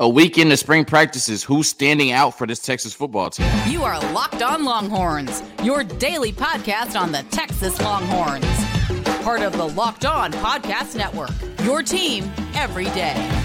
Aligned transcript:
A 0.00 0.08
week 0.08 0.38
into 0.38 0.56
spring 0.56 0.84
practices, 0.84 1.42
who's 1.42 1.66
standing 1.66 2.12
out 2.12 2.38
for 2.38 2.46
this 2.46 2.60
Texas 2.60 2.94
football 2.94 3.30
team? 3.30 3.50
You 3.66 3.82
are 3.82 3.98
Locked 4.12 4.42
On 4.42 4.62
Longhorns, 4.62 5.42
your 5.64 5.82
daily 5.82 6.32
podcast 6.32 6.94
on 6.94 7.10
the 7.10 7.24
Texas 7.32 7.80
Longhorns. 7.80 8.46
Part 9.24 9.40
of 9.40 9.54
the 9.54 9.64
Locked 9.64 10.04
On 10.04 10.32
Podcast 10.34 10.94
Network, 10.94 11.32
your 11.64 11.82
team 11.82 12.30
every 12.54 12.84
day. 12.84 13.37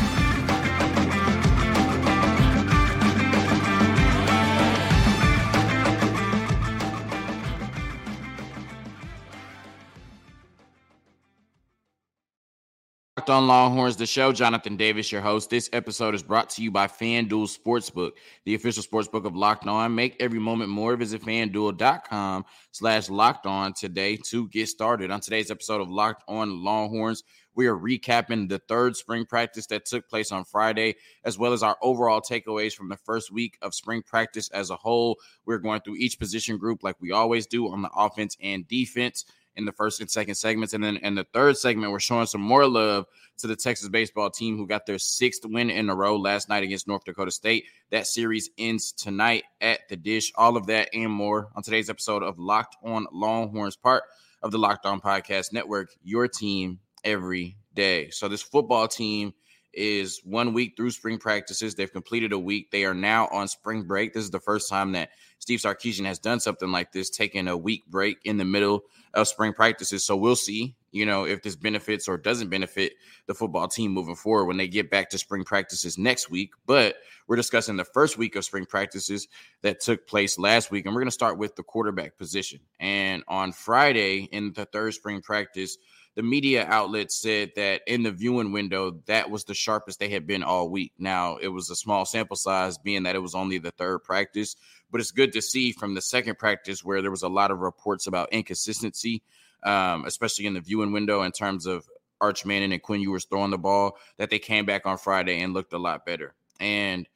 Locked 13.24 13.29
on 13.29 13.47
Longhorns, 13.47 13.96
the 13.96 14.05
show. 14.05 14.33
Jonathan 14.33 14.76
Davis, 14.76 15.10
your 15.10 15.21
host. 15.21 15.49
This 15.49 15.69
episode 15.72 16.13
is 16.13 16.22
brought 16.22 16.49
to 16.49 16.62
you 16.62 16.70
by 16.70 16.88
FanDuel 16.88 17.58
Sportsbook, 17.58 18.12
the 18.44 18.54
official 18.54 18.84
sportsbook 18.84 19.23
of 19.23 19.34
Locked 19.34 19.66
On. 19.66 19.96
Make 19.96 20.18
every 20.20 20.40
moment 20.40 20.70
more. 20.70 20.98
Visit 20.98 21.22
fanduel.com 21.22 22.44
slash 22.72 23.09
locked 23.09 23.46
on 23.46 23.72
today 23.72 24.18
to 24.26 24.49
get 24.49 24.68
started. 24.68 25.09
On 25.09 25.22
today's 25.22 25.52
episode 25.52 25.80
of 25.80 25.88
Locked 25.88 26.26
On 26.27 26.66
Longhorns, 26.66 27.23
we 27.55 27.66
are 27.68 27.77
recapping 27.77 28.49
the 28.49 28.59
third 28.59 28.98
spring 28.98 29.26
practice 29.26 29.68
that 29.68 29.85
took 29.85 30.10
place 30.10 30.34
on 30.34 30.44
Friday, 30.44 30.96
as 31.24 31.40
well 31.40 31.54
as 31.54 31.63
our 31.63 31.77
overall 31.82 32.20
takeaways 32.20 32.74
from 32.74 32.90
the 32.90 32.98
first 32.98 33.32
week 33.32 33.58
of 33.62 33.74
spring 33.74 34.02
practice 34.02 34.49
as 34.49 34.70
a 34.70 34.76
whole. 34.76 35.18
We're 35.46 35.60
going 35.60 35.80
through 35.80 35.96
each 35.96 36.20
position 36.20 36.58
group 36.58 36.84
like 36.84 36.99
we 36.99 37.13
always 37.13 37.48
do 37.48 37.71
on 37.71 37.84
the 37.84 37.91
offense 37.96 38.35
and 38.41 38.68
defense 38.68 39.24
in 39.55 39.66
the 39.66 39.71
first 39.71 39.99
and 40.02 40.09
second 40.09 40.35
segments. 40.35 40.73
And 40.73 40.84
then 40.84 40.98
in 40.98 41.16
the 41.16 41.25
third 41.34 41.57
segment, 41.57 41.91
we're 41.91 41.99
showing 41.99 42.25
some 42.25 42.41
more 42.41 42.67
love 42.67 43.05
to 43.38 43.48
the 43.48 43.55
Texas 43.55 43.89
baseball 43.89 44.29
team 44.29 44.57
who 44.57 44.67
got 44.67 44.85
their 44.85 44.99
sixth 44.99 45.41
win 45.45 45.70
in 45.70 45.89
a 45.89 45.95
row 45.95 46.17
last 46.17 46.49
night 46.49 46.63
against 46.63 46.88
North 46.88 47.03
Dakota 47.03 47.31
State. 47.31 47.66
That 47.91 48.07
series 48.07 48.49
ends 48.57 48.91
tonight 48.91 49.43
at 49.62 49.87
the 49.90 49.95
dish. 49.95 50.32
All 50.35 50.57
of 50.57 50.68
that 50.68 50.90
and 50.93 51.12
more 51.12 51.49
on 51.55 51.63
today's 51.63 51.90
episode 51.90 52.23
of 52.23 52.40
Locked 52.40 52.77
On 52.84 53.05
Longhorns, 53.12 53.76
part 53.76 54.04
of 54.41 54.51
the 54.51 54.57
Locked 54.60 54.85
On 54.85 54.99
Podcast 54.99 55.54
Network, 55.54 55.90
your 56.04 56.27
team 56.27 56.79
every 57.04 57.57
day. 57.73 58.10
So 58.10 58.27
this 58.27 58.41
football 58.41 58.88
team 58.88 59.34
is 59.74 60.21
one 60.24 60.54
week 60.54 60.74
through 60.76 60.91
spring 60.91 61.18
practices. 61.18 61.76
They've 61.76 61.91
completed 61.91 62.32
a 62.32 62.40
week. 62.40 62.71
They 62.71 62.85
are 62.85 62.93
now 62.93 63.27
on 63.27 63.48
spring 63.48 63.84
break. 63.84 64.13
This 64.13 64.23
is 64.23 64.31
the 64.31 64.39
first 64.39 64.69
time 64.69 64.91
that 64.93 65.09
Steve 65.39 65.59
Sarkisian 65.59 66.05
has 66.05 66.19
done 66.19 66.39
something 66.39 66.71
like 66.71 66.91
this, 66.91 67.09
taking 67.09 67.47
a 67.47 67.57
week 67.57 67.85
break 67.88 68.17
in 68.23 68.38
the 68.38 68.45
middle 68.45 68.83
of 69.13 69.27
spring 69.27 69.53
practices. 69.53 70.05
So 70.05 70.16
we'll 70.16 70.35
see, 70.35 70.75
you 70.91 71.05
know, 71.05 71.25
if 71.25 71.41
this 71.44 71.55
benefits 71.55 72.07
or 72.07 72.17
doesn't 72.17 72.49
benefit 72.49 72.94
the 73.27 73.33
football 73.33 73.67
team 73.67 73.91
moving 73.91 74.16
forward 74.16 74.45
when 74.45 74.57
they 74.57 74.67
get 74.67 74.89
back 74.89 75.09
to 75.09 75.17
spring 75.17 75.44
practices 75.44 75.97
next 75.97 76.29
week. 76.29 76.51
But 76.66 76.95
we're 77.27 77.35
discussing 77.35 77.77
the 77.77 77.85
first 77.85 78.17
week 78.17 78.35
of 78.35 78.45
spring 78.45 78.66
practices 78.66 79.27
that 79.61 79.81
took 79.81 80.07
place 80.07 80.39
last 80.39 80.71
week. 80.71 80.85
And 80.85 80.94
we're 80.94 81.01
going 81.01 81.07
to 81.07 81.11
start 81.11 81.38
with 81.38 81.55
the 81.55 81.63
quarterback 81.63 82.17
position. 82.17 82.59
And 82.79 83.23
on 83.27 83.51
Friday 83.51 84.29
in 84.31 84.53
the 84.53 84.66
third 84.66 84.94
spring 84.94 85.21
practice, 85.21 85.77
the 86.16 86.23
media 86.23 86.66
outlet 86.67 87.11
said 87.11 87.52
that 87.56 87.81
in 87.88 88.03
the 88.03 88.11
viewing 88.11 88.52
window, 88.52 89.00
that 89.08 89.31
was 89.31 89.45
the 89.45 89.56
sharpest 89.56 90.00
they 90.00 90.09
had 90.09 90.28
been 90.28 90.44
all 90.44 90.69
week. 90.69 90.94
Now, 91.00 91.38
it 91.38 91.47
was 91.47 91.69
a 91.69 91.75
small 91.75 92.06
sample 92.06 92.36
size, 92.36 92.78
being 92.78 93.03
that 93.03 93.16
it 93.16 93.22
was 93.22 93.33
only 93.33 93.58
the 93.58 93.72
third 93.72 94.03
practice, 94.03 94.56
but 94.91 95.02
it's 95.02 95.11
good 95.11 95.34
to 95.34 95.41
see 95.41 95.72
from 95.72 95.95
the 95.95 96.02
second 96.02 96.38
practice 96.38 96.84
where 96.84 97.02
there 97.02 97.11
was 97.11 97.23
a 97.23 97.30
lot 97.30 97.50
of 97.50 97.59
reports 97.59 98.06
about 98.06 98.31
inconsistency, 98.31 99.23
um, 99.64 100.06
especially 100.06 100.45
in 100.45 100.53
the 100.53 100.61
viewing 100.61 100.91
window 100.91 101.23
in 101.23 101.31
terms 101.31 101.66
of 101.66 101.88
Arch 102.22 102.45
Manning 102.45 102.73
and 102.73 102.81
Quinn 102.81 103.02
Ewers 103.02 103.25
throwing 103.25 103.52
the 103.52 103.58
ball, 103.58 103.97
that 104.17 104.30
they 104.30 104.39
came 104.39 104.66
back 104.66 104.86
on 104.86 104.97
Friday 104.97 105.41
and 105.41 105.53
looked 105.53 105.73
a 105.73 105.80
lot 105.80 106.06
better. 106.06 106.36
And 106.59 107.08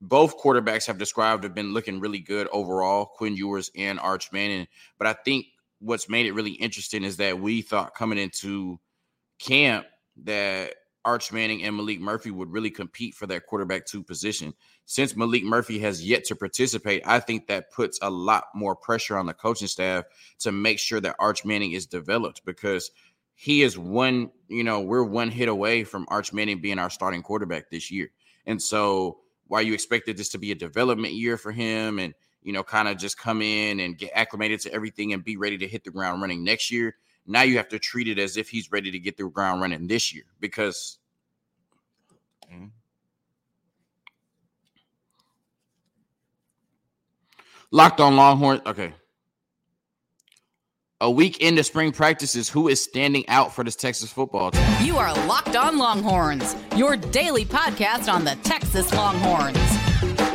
both 0.00 0.38
quarterbacks 0.38 0.86
have 0.86 0.98
described 0.98 1.44
have 1.44 1.54
been 1.54 1.74
looking 1.74 2.00
really 2.00 2.20
good 2.20 2.48
overall, 2.52 3.06
Quinn 3.06 3.36
Ewers 3.36 3.70
and 3.76 3.98
Arch 4.00 4.32
Manning. 4.32 4.68
But 4.98 5.08
I 5.08 5.12
think 5.12 5.46
what's 5.80 6.08
made 6.08 6.26
it 6.26 6.32
really 6.32 6.52
interesting 6.52 7.04
is 7.04 7.16
that 7.16 7.40
we 7.40 7.62
thought 7.62 7.94
coming 7.94 8.18
into 8.18 8.78
camp 9.38 9.86
that 10.24 10.74
Arch 11.04 11.32
Manning 11.32 11.62
and 11.64 11.78
Maalik 11.78 11.98
Murphy 11.98 12.30
would 12.30 12.52
really 12.52 12.70
compete 12.70 13.14
for 13.14 13.26
that 13.26 13.46
quarterback 13.46 13.86
two 13.86 14.02
position. 14.02 14.52
Since 14.84 15.14
Maalik 15.14 15.44
Murphy 15.44 15.78
has 15.78 16.06
yet 16.06 16.24
to 16.24 16.36
participate, 16.36 17.02
I 17.06 17.20
think 17.20 17.46
that 17.46 17.72
puts 17.72 17.98
a 18.02 18.10
lot 18.10 18.44
more 18.54 18.76
pressure 18.76 19.16
on 19.16 19.26
the 19.26 19.32
coaching 19.32 19.68
staff 19.68 20.04
to 20.40 20.52
make 20.52 20.78
sure 20.78 21.00
that 21.00 21.16
Arch 21.18 21.44
Manning 21.44 21.72
is 21.72 21.86
developed 21.86 22.44
because 22.44 22.90
he 23.34 23.62
is 23.62 23.78
one, 23.78 24.30
you 24.48 24.62
know, 24.62 24.80
we're 24.82 25.02
one 25.02 25.30
hit 25.30 25.48
away 25.48 25.84
from 25.84 26.04
Arch 26.08 26.32
Manning 26.34 26.60
being 26.60 26.78
our 26.78 26.90
starting 26.90 27.22
quarterback 27.22 27.70
this 27.70 27.90
year. 27.90 28.10
And 28.44 28.60
so 28.60 29.20
while 29.46 29.62
you 29.62 29.72
expected 29.72 30.18
this 30.18 30.28
to 30.30 30.38
be 30.38 30.52
a 30.52 30.54
development 30.56 31.14
year 31.14 31.38
for 31.38 31.50
him 31.50 31.98
and 31.98 32.12
you 32.42 32.52
know, 32.52 32.62
kind 32.62 32.88
of 32.88 32.96
just 32.96 33.18
come 33.18 33.42
in 33.42 33.80
and 33.80 33.98
get 33.98 34.10
acclimated 34.14 34.60
to 34.60 34.72
everything 34.72 35.12
and 35.12 35.24
be 35.24 35.36
ready 35.36 35.58
to 35.58 35.68
hit 35.68 35.84
the 35.84 35.90
ground 35.90 36.22
running 36.22 36.42
next 36.42 36.70
year. 36.70 36.96
Now 37.26 37.42
you 37.42 37.56
have 37.58 37.68
to 37.68 37.78
treat 37.78 38.08
it 38.08 38.18
as 38.18 38.36
if 38.36 38.48
he's 38.48 38.72
ready 38.72 38.90
to 38.90 38.98
get 38.98 39.16
the 39.16 39.28
ground 39.28 39.60
running 39.60 39.86
this 39.86 40.12
year 40.14 40.24
because. 40.40 40.98
Mm-hmm. 42.52 42.66
Locked 47.72 48.00
on 48.00 48.16
Longhorn. 48.16 48.60
Okay. 48.66 48.92
A 51.02 51.10
week 51.10 51.38
into 51.38 51.62
spring 51.62 51.92
practices, 51.92 52.48
who 52.48 52.68
is 52.68 52.82
standing 52.82 53.26
out 53.28 53.54
for 53.54 53.64
this 53.64 53.76
Texas 53.76 54.12
football 54.12 54.50
team? 54.50 54.62
You 54.82 54.98
are 54.98 55.14
Locked 55.26 55.56
On 55.56 55.78
Longhorns, 55.78 56.56
your 56.76 56.96
daily 56.96 57.46
podcast 57.46 58.12
on 58.12 58.24
the 58.24 58.36
Texas 58.42 58.92
Longhorns 58.92 59.79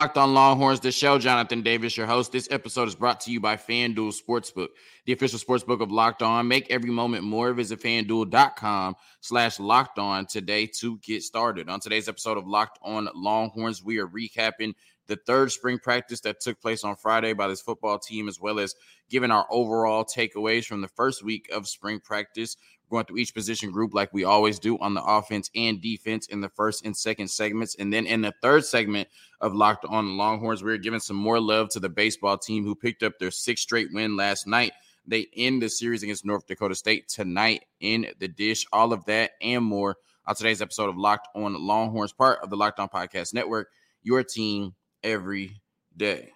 Locked 0.00 0.16
on 0.16 0.32
Longhorns, 0.32 0.78
the 0.78 0.92
show. 0.92 1.18
Jonathan 1.18 1.62
Davis, 1.62 1.96
your 1.96 2.06
host. 2.06 2.30
This 2.30 2.46
episode 2.52 2.86
is 2.86 2.94
brought 2.94 3.18
to 3.22 3.32
you 3.32 3.40
by 3.40 3.56
FanDuel 3.56 4.14
Sportsbook, 4.14 4.68
the 5.06 5.12
official 5.12 5.40
sportsbook 5.40 5.80
of 5.80 5.90
Locked 5.90 6.22
On. 6.22 6.46
Make 6.46 6.70
every 6.70 6.90
moment 6.90 7.24
more. 7.24 7.52
Visit 7.52 7.80
fanduel.com 7.80 8.94
slash 9.20 9.58
locked 9.58 9.98
on 9.98 10.26
today 10.26 10.66
to 10.78 10.98
get 10.98 11.24
started. 11.24 11.68
On 11.68 11.80
today's 11.80 12.08
episode 12.08 12.38
of 12.38 12.46
Locked 12.46 12.78
On 12.80 13.08
Longhorns, 13.12 13.82
we 13.82 13.98
are 13.98 14.06
recapping 14.06 14.74
the 15.08 15.16
third 15.26 15.50
spring 15.50 15.78
practice 15.78 16.20
that 16.20 16.40
took 16.40 16.60
place 16.60 16.84
on 16.84 16.94
Friday 16.94 17.32
by 17.32 17.48
this 17.48 17.60
football 17.60 17.98
team, 17.98 18.28
as 18.28 18.40
well 18.40 18.60
as 18.60 18.74
giving 19.10 19.30
our 19.30 19.46
overall 19.50 20.04
takeaways 20.04 20.64
from 20.64 20.80
the 20.80 20.88
first 20.88 21.24
week 21.24 21.48
of 21.52 21.66
spring 21.66 21.98
practice 21.98 22.56
going 22.90 23.04
through 23.04 23.18
each 23.18 23.34
position 23.34 23.70
group 23.70 23.94
like 23.94 24.12
we 24.12 24.24
always 24.24 24.58
do 24.58 24.78
on 24.78 24.94
the 24.94 25.02
offense 25.02 25.50
and 25.54 25.80
defense 25.80 26.26
in 26.28 26.40
the 26.40 26.48
first 26.48 26.84
and 26.84 26.96
second 26.96 27.28
segments. 27.28 27.74
And 27.76 27.92
then 27.92 28.06
in 28.06 28.22
the 28.22 28.32
third 28.42 28.64
segment 28.64 29.08
of 29.40 29.54
Locked 29.54 29.84
on 29.84 30.06
the 30.06 30.12
Longhorns, 30.12 30.62
we 30.62 30.72
are 30.72 30.78
giving 30.78 31.00
some 31.00 31.16
more 31.16 31.40
love 31.40 31.68
to 31.70 31.80
the 31.80 31.88
baseball 31.88 32.38
team 32.38 32.64
who 32.64 32.74
picked 32.74 33.02
up 33.02 33.18
their 33.18 33.30
sixth 33.30 33.62
straight 33.62 33.88
win 33.92 34.16
last 34.16 34.46
night. 34.46 34.72
They 35.06 35.26
end 35.36 35.62
the 35.62 35.70
series 35.70 36.02
against 36.02 36.24
North 36.24 36.46
Dakota 36.46 36.74
State 36.74 37.08
tonight 37.08 37.64
in 37.80 38.06
the 38.18 38.28
dish. 38.28 38.66
All 38.72 38.92
of 38.92 39.04
that 39.06 39.32
and 39.40 39.64
more 39.64 39.96
on 40.26 40.34
today's 40.34 40.60
episode 40.60 40.90
of 40.90 40.98
Locked 40.98 41.28
on 41.34 41.54
Longhorns, 41.54 42.12
part 42.12 42.40
of 42.42 42.50
the 42.50 42.56
Locked 42.56 42.78
On 42.78 42.88
Podcast 42.88 43.32
Network, 43.32 43.68
your 44.02 44.22
team 44.22 44.74
every 45.02 45.60
day. 45.96 46.30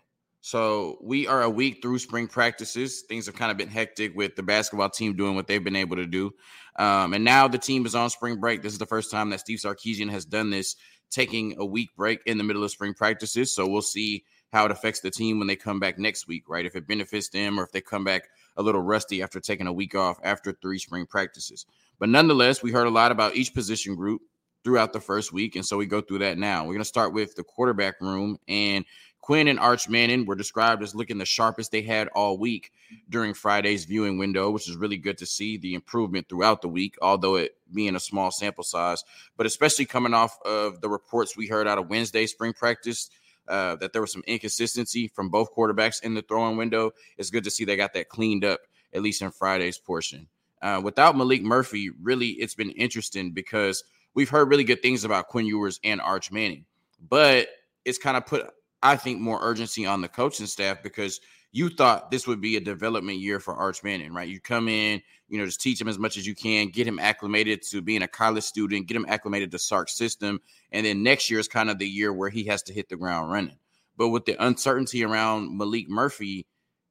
So 0.44 0.98
we 1.00 1.28
are 1.28 1.42
a 1.42 1.50
week 1.50 1.80
through 1.80 2.00
spring 2.00 2.26
practices. 2.26 3.04
Things 3.08 3.26
have 3.26 3.36
kind 3.36 3.52
of 3.52 3.56
been 3.56 3.68
hectic 3.68 4.14
with 4.16 4.34
the 4.34 4.42
basketball 4.42 4.90
team 4.90 5.14
doing 5.14 5.36
what 5.36 5.46
they've 5.46 5.62
been 5.62 5.76
able 5.76 5.96
to 5.96 6.06
do. 6.06 6.32
Um, 6.76 7.14
and 7.14 7.24
now 7.24 7.46
the 7.46 7.58
team 7.58 7.86
is 7.86 7.94
on 7.94 8.10
spring 8.10 8.40
break. 8.40 8.60
This 8.60 8.72
is 8.72 8.80
the 8.80 8.86
first 8.86 9.10
time 9.10 9.30
that 9.30 9.38
Steve 9.40 9.60
Sarkisian 9.60 10.10
has 10.10 10.24
done 10.24 10.50
this, 10.50 10.74
taking 11.10 11.54
a 11.58 11.64
week 11.64 11.90
break 11.96 12.22
in 12.26 12.38
the 12.38 12.44
middle 12.44 12.64
of 12.64 12.72
spring 12.72 12.92
practices. 12.92 13.54
So 13.54 13.68
we'll 13.68 13.82
see 13.82 14.24
how 14.52 14.64
it 14.64 14.72
affects 14.72 15.00
the 15.00 15.10
team 15.12 15.38
when 15.38 15.46
they 15.46 15.56
come 15.56 15.78
back 15.78 15.96
next 15.98 16.26
week, 16.26 16.48
right? 16.48 16.66
If 16.66 16.74
it 16.74 16.88
benefits 16.88 17.28
them 17.28 17.58
or 17.58 17.62
if 17.62 17.70
they 17.70 17.80
come 17.80 18.02
back 18.02 18.28
a 18.56 18.62
little 18.62 18.82
rusty 18.82 19.22
after 19.22 19.38
taking 19.38 19.68
a 19.68 19.72
week 19.72 19.94
off 19.94 20.18
after 20.24 20.52
three 20.52 20.78
spring 20.78 21.06
practices. 21.06 21.66
But 22.00 22.08
nonetheless, 22.08 22.62
we 22.62 22.72
heard 22.72 22.88
a 22.88 22.90
lot 22.90 23.12
about 23.12 23.36
each 23.36 23.54
position 23.54 23.94
group 23.94 24.22
throughout 24.64 24.92
the 24.92 25.00
first 25.00 25.32
week. 25.32 25.56
And 25.56 25.64
so 25.66 25.76
we 25.76 25.86
go 25.86 26.00
through 26.00 26.20
that 26.20 26.38
now. 26.38 26.62
We're 26.62 26.74
going 26.74 26.78
to 26.78 26.84
start 26.84 27.12
with 27.12 27.34
the 27.34 27.44
quarterback 27.44 28.00
room. 28.00 28.38
And 28.48 28.84
Quinn 29.20 29.46
and 29.46 29.60
Arch 29.60 29.88
Manning 29.88 30.26
were 30.26 30.34
described 30.34 30.82
as 30.82 30.94
looking 30.94 31.18
the 31.18 31.24
sharpest 31.24 31.70
they 31.70 31.82
had 31.82 32.08
all 32.08 32.36
week 32.36 32.72
during 33.08 33.34
Friday's 33.34 33.84
viewing 33.84 34.18
window, 34.18 34.50
which 34.50 34.68
is 34.68 34.76
really 34.76 34.96
good 34.96 35.18
to 35.18 35.26
see 35.26 35.56
the 35.56 35.74
improvement 35.74 36.28
throughout 36.28 36.60
the 36.60 36.68
week, 36.68 36.96
although 37.00 37.36
it 37.36 37.56
being 37.72 37.94
a 37.94 38.00
small 38.00 38.32
sample 38.32 38.64
size. 38.64 39.04
But 39.36 39.46
especially 39.46 39.84
coming 39.84 40.12
off 40.12 40.36
of 40.44 40.80
the 40.80 40.88
reports 40.88 41.36
we 41.36 41.46
heard 41.46 41.68
out 41.68 41.78
of 41.78 41.88
Wednesday 41.88 42.26
spring 42.26 42.52
practice, 42.52 43.10
uh, 43.48 43.76
that 43.76 43.92
there 43.92 44.02
was 44.02 44.12
some 44.12 44.24
inconsistency 44.26 45.08
from 45.08 45.28
both 45.28 45.54
quarterbacks 45.54 46.02
in 46.02 46.14
the 46.14 46.22
throwing 46.22 46.56
window. 46.56 46.90
It's 47.16 47.30
good 47.30 47.44
to 47.44 47.50
see 47.50 47.64
they 47.64 47.76
got 47.76 47.94
that 47.94 48.08
cleaned 48.08 48.44
up, 48.44 48.60
at 48.92 49.02
least 49.02 49.22
in 49.22 49.30
Friday's 49.30 49.78
portion. 49.78 50.28
Uh, 50.60 50.80
without 50.82 51.16
Maalik 51.16 51.42
Murphy, 51.42 51.90
really, 51.90 52.30
it's 52.30 52.54
been 52.54 52.70
interesting 52.70 53.32
because 53.32 53.82
we've 54.14 54.30
heard 54.30 54.48
really 54.48 54.64
good 54.64 54.82
things 54.82 55.04
about 55.04 55.28
Quinn 55.28 55.46
Ewers 55.46 55.80
and 55.84 56.00
Arch 56.00 56.30
Manning, 56.30 56.64
but 57.08 57.48
it's 57.84 57.98
kind 57.98 58.16
of 58.16 58.26
put, 58.26 58.50
I 58.82 58.96
think, 58.96 59.20
more 59.20 59.38
urgency 59.42 59.86
on 59.86 60.00
the 60.00 60.08
coaching 60.08 60.46
staff 60.46 60.82
because 60.82 61.20
you 61.52 61.68
thought 61.68 62.10
this 62.10 62.26
would 62.26 62.40
be 62.40 62.56
a 62.56 62.60
development 62.60 63.18
year 63.18 63.38
for 63.38 63.54
Arch 63.54 63.84
Manning, 63.84 64.14
right? 64.14 64.28
You 64.28 64.40
come 64.40 64.68
in, 64.68 65.02
you 65.28 65.38
know, 65.38 65.44
just 65.44 65.60
teach 65.60 65.80
him 65.80 65.88
as 65.88 65.98
much 65.98 66.16
as 66.16 66.26
you 66.26 66.34
can, 66.34 66.68
get 66.68 66.86
him 66.86 66.98
acclimated 66.98 67.62
to 67.70 67.82
being 67.82 68.02
a 68.02 68.08
college 68.08 68.44
student, 68.44 68.86
get 68.86 68.96
him 68.96 69.06
acclimated 69.08 69.50
to 69.50 69.58
Sark 69.58 69.88
system, 69.88 70.40
and 70.70 70.86
then 70.86 71.02
next 71.02 71.30
year 71.30 71.38
is 71.38 71.48
kind 71.48 71.70
of 71.70 71.78
the 71.78 71.88
year 71.88 72.12
where 72.12 72.30
he 72.30 72.44
has 72.44 72.62
to 72.64 72.72
hit 72.72 72.88
the 72.88 72.96
ground 72.96 73.30
running. 73.30 73.58
But 73.98 74.08
with 74.08 74.24
the 74.24 74.42
uncertainty 74.42 75.04
around 75.04 75.50
Maalik 75.50 75.88
Murphy, 75.88 76.46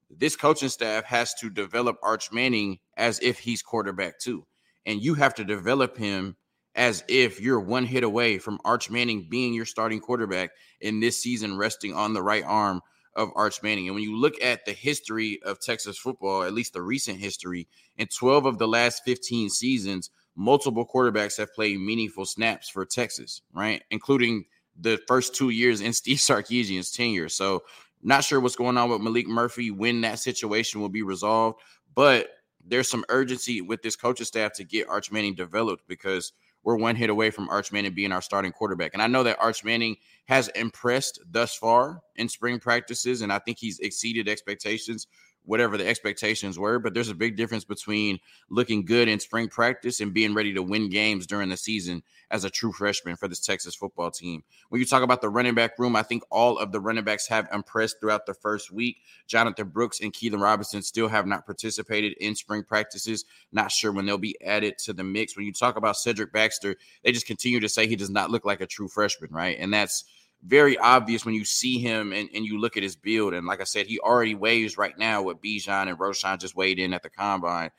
this 0.09 0.35
coaching 0.35 0.69
staff 0.69 1.06
has 1.06 1.33
to 1.35 1.50
develop 1.50 1.97
Arch 2.03 2.31
Manning 2.31 2.79
as 2.97 3.19
if 3.21 3.39
he's 3.39 3.62
quarterback 3.62 4.19
too. 4.19 4.45
And 4.85 5.01
you 5.01 5.15
have 5.15 5.33
to 5.35 5.44
develop 5.44 5.97
him 5.97 6.35
as 6.75 7.03
if 7.07 7.41
you're 7.41 7.59
one 7.59 7.85
hit 7.85 8.03
away 8.03 8.38
from 8.38 8.59
Arch 8.63 8.89
Manning 8.89 9.27
being 9.29 9.53
your 9.53 9.65
starting 9.65 10.00
quarterback 10.00 10.51
in 10.79 11.00
this 11.00 11.21
season, 11.21 11.57
resting 11.57 11.94
on 11.94 12.13
the 12.13 12.23
right 12.23 12.44
arm 12.45 12.81
of 13.15 13.31
Arch 13.35 13.62
Manning. 13.62 13.88
And 13.88 13.95
when 13.95 14.03
you 14.03 14.15
look 14.15 14.41
at 14.41 14.65
the 14.65 14.71
history 14.71 15.39
of 15.44 15.59
Texas 15.59 15.97
football, 15.97 16.44
at 16.44 16.53
least 16.53 16.73
the 16.73 16.81
recent 16.81 17.19
history, 17.19 17.68
in 17.97 18.07
12 18.07 18.45
of 18.45 18.57
the 18.57 18.68
last 18.68 19.03
15 19.03 19.50
seasons, 19.50 20.09
multiple 20.35 20.88
quarterbacks 20.88 21.38
have 21.38 21.53
played 21.53 21.79
meaningful 21.79 22.25
snaps 22.25 22.69
for 22.69 22.85
Texas, 22.85 23.41
right? 23.53 23.83
Including 23.91 24.45
the 24.79 25.00
first 25.07 25.35
two 25.35 25.50
years 25.50 25.81
in 25.81 25.94
Steve 25.94 26.17
Sarkisian's 26.17 26.91
tenure. 26.91 27.29
So, 27.29 27.63
not 28.03 28.24
sure 28.24 28.39
what's 28.39 28.56
going 28.56 28.77
on 28.77 28.89
with 28.89 29.01
Maalik 29.01 29.27
Murphy 29.27 29.69
when 29.69 30.01
that 30.01 30.17
situation 30.17 30.81
will 30.81 30.89
be 30.89 31.03
resolved, 31.03 31.59
but 31.94 32.29
there's 32.65 32.89
some 32.89 33.06
urgency 33.09 33.62
with 33.62 33.83
this 33.83 33.95
coaching 33.95 34.25
staff 34.25 34.53
to 34.53 34.63
get 34.63 34.89
Arch 34.89 35.12
Manning 35.12 35.35
developed 35.35 35.88
because 35.88 36.33
we're 36.63 36.75
one 36.75 36.95
hit 36.95 37.09
away 37.09 37.31
from 37.31 37.49
Arch 37.49 37.71
Manning 37.71 37.93
being 37.93 38.11
our 38.11 38.21
starting 38.21 38.51
quarterback. 38.51 38.91
And 38.93 39.01
I 39.01 39.07
know 39.07 39.23
that 39.23 39.39
Arch 39.39 39.63
Manning 39.63 39.97
has 40.25 40.47
impressed 40.49 41.19
thus 41.29 41.55
far 41.55 42.01
in 42.15 42.29
spring 42.29 42.59
practices, 42.59 43.21
and 43.21 43.33
I 43.33 43.39
think 43.39 43.57
he's 43.59 43.79
exceeded 43.79 44.29
expectations 44.29 45.07
whatever 45.45 45.77
the 45.77 45.88
expectations 45.88 46.57
were. 46.57 46.79
But 46.79 46.93
there's 46.93 47.09
a 47.09 47.15
big 47.15 47.35
difference 47.35 47.63
between 47.63 48.19
looking 48.49 48.85
good 48.85 49.07
in 49.07 49.19
spring 49.19 49.47
practice 49.47 49.99
and 49.99 50.13
being 50.13 50.33
ready 50.33 50.53
to 50.53 50.63
win 50.63 50.89
games 50.89 51.27
during 51.27 51.49
the 51.49 51.57
season 51.57 52.03
as 52.29 52.45
a 52.45 52.49
true 52.49 52.71
freshman 52.71 53.15
for 53.15 53.27
this 53.27 53.39
Texas 53.39 53.75
football 53.75 54.09
team. 54.09 54.43
When 54.69 54.79
you 54.79 54.85
talk 54.85 55.03
about 55.03 55.21
the 55.21 55.29
running 55.29 55.53
back 55.53 55.77
room, 55.77 55.95
I 55.95 56.03
think 56.03 56.23
all 56.29 56.57
of 56.57 56.71
the 56.71 56.79
running 56.79 57.03
backs 57.03 57.27
have 57.27 57.47
impressed 57.53 57.99
throughout 57.99 58.25
the 58.25 58.33
first 58.33 58.71
week. 58.71 58.97
Jonathan 59.27 59.67
Brooks 59.67 59.99
and 59.99 60.13
Keilan 60.13 60.41
Robinson 60.41 60.81
still 60.81 61.09
have 61.09 61.27
not 61.27 61.45
participated 61.45 62.13
in 62.19 62.35
spring 62.35 62.63
practices. 62.63 63.25
Not 63.51 63.71
sure 63.71 63.91
when 63.91 64.05
they'll 64.05 64.17
be 64.17 64.41
added 64.41 64.77
to 64.79 64.93
the 64.93 65.03
mix. 65.03 65.35
When 65.35 65.45
you 65.45 65.53
talk 65.53 65.75
about 65.75 65.97
Cedric 65.97 66.31
Baxter, 66.31 66.77
they 67.03 67.11
just 67.11 67.27
continue 67.27 67.59
to 67.59 67.69
say 67.69 67.88
he 67.88 67.95
does 67.95 68.09
not 68.09 68.31
look 68.31 68.45
like 68.45 68.61
a 68.61 68.67
true 68.67 68.88
freshman, 68.88 69.31
right? 69.31 69.57
And 69.59 69.73
that's 69.73 70.05
very 70.43 70.77
obvious 70.77 71.25
when 71.25 71.35
you 71.35 71.45
see 71.45 71.79
him 71.79 72.13
and, 72.13 72.29
and 72.33 72.45
you 72.45 72.59
look 72.59 72.77
at 72.77 72.83
his 72.83 72.95
build. 72.95 73.33
And 73.33 73.45
like 73.45 73.61
I 73.61 73.65
said, 73.65 73.88
he 73.88 73.99
already 73.99 74.35
weighs 74.35 74.77
right 74.77 74.97
now 74.97 75.21
what 75.21 75.41
Bijan 75.41 75.88
and 75.88 75.97
Roschon 75.97 76.39
just 76.39 76.55
weighed 76.55 76.79
in 76.79 76.93
at 76.93 77.03
the 77.03 77.09
combine 77.09 77.71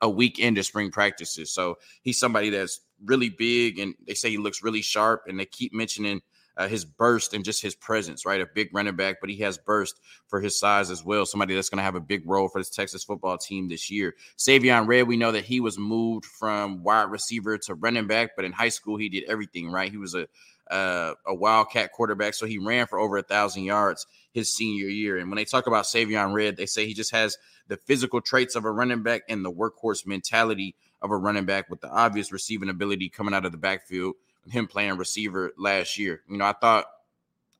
a 0.00 0.08
week 0.08 0.38
into 0.38 0.62
spring 0.62 0.90
practices. 0.90 1.52
So 1.52 1.76
he's 2.02 2.18
somebody 2.18 2.50
that's 2.50 2.80
really 3.04 3.30
big 3.30 3.78
and 3.78 3.94
they 4.06 4.14
say 4.14 4.30
he 4.30 4.38
looks 4.38 4.62
really 4.62 4.82
sharp 4.82 5.24
and 5.26 5.38
they 5.38 5.46
keep 5.46 5.72
mentioning 5.72 6.20
uh, 6.56 6.68
his 6.68 6.84
burst 6.84 7.34
and 7.34 7.44
just 7.44 7.60
his 7.60 7.74
presence, 7.74 8.24
right? 8.24 8.40
A 8.40 8.46
big 8.46 8.70
running 8.72 8.96
back, 8.96 9.16
but 9.20 9.28
he 9.28 9.36
has 9.38 9.58
burst 9.58 10.00
for 10.28 10.40
his 10.40 10.58
size 10.58 10.90
as 10.90 11.04
well. 11.04 11.26
Somebody 11.26 11.54
that's 11.54 11.68
going 11.68 11.78
to 11.78 11.84
have 11.84 11.96
a 11.96 12.00
big 12.00 12.22
role 12.26 12.48
for 12.48 12.60
this 12.60 12.70
Texas 12.70 13.04
football 13.04 13.36
team 13.36 13.68
this 13.68 13.90
year. 13.90 14.14
Savion 14.38 14.86
Red, 14.86 15.06
we 15.06 15.18
know 15.18 15.32
that 15.32 15.44
he 15.44 15.60
was 15.60 15.78
moved 15.78 16.24
from 16.24 16.82
wide 16.82 17.10
receiver 17.10 17.58
to 17.58 17.74
running 17.74 18.06
back, 18.06 18.30
but 18.36 18.46
in 18.46 18.52
high 18.52 18.70
school 18.70 18.96
he 18.96 19.10
did 19.10 19.24
everything, 19.24 19.70
right? 19.70 19.90
He 19.90 19.98
was 19.98 20.14
a 20.14 20.28
uh, 20.70 21.14
a 21.26 21.34
wildcat 21.34 21.92
quarterback. 21.92 22.34
So 22.34 22.46
he 22.46 22.58
ran 22.58 22.86
for 22.86 22.98
over 22.98 23.16
a 23.16 23.22
thousand 23.22 23.64
yards 23.64 24.06
his 24.32 24.52
senior 24.52 24.88
year. 24.88 25.18
And 25.18 25.30
when 25.30 25.36
they 25.36 25.44
talk 25.44 25.66
about 25.66 25.84
Savion 25.84 26.32
Red, 26.32 26.56
they 26.56 26.66
say 26.66 26.86
he 26.86 26.94
just 26.94 27.12
has 27.12 27.38
the 27.68 27.76
physical 27.76 28.20
traits 28.20 28.54
of 28.54 28.64
a 28.64 28.70
running 28.70 29.02
back 29.02 29.22
and 29.28 29.44
the 29.44 29.52
workhorse 29.52 30.06
mentality 30.06 30.74
of 31.02 31.10
a 31.10 31.16
running 31.16 31.44
back 31.44 31.70
with 31.70 31.80
the 31.80 31.88
obvious 31.88 32.32
receiving 32.32 32.68
ability 32.68 33.08
coming 33.08 33.34
out 33.34 33.44
of 33.44 33.52
the 33.52 33.58
backfield. 33.58 34.14
Him 34.48 34.66
playing 34.66 34.96
receiver 34.96 35.52
last 35.58 35.98
year. 35.98 36.22
You 36.28 36.36
know, 36.36 36.44
I 36.44 36.52
thought, 36.52 36.86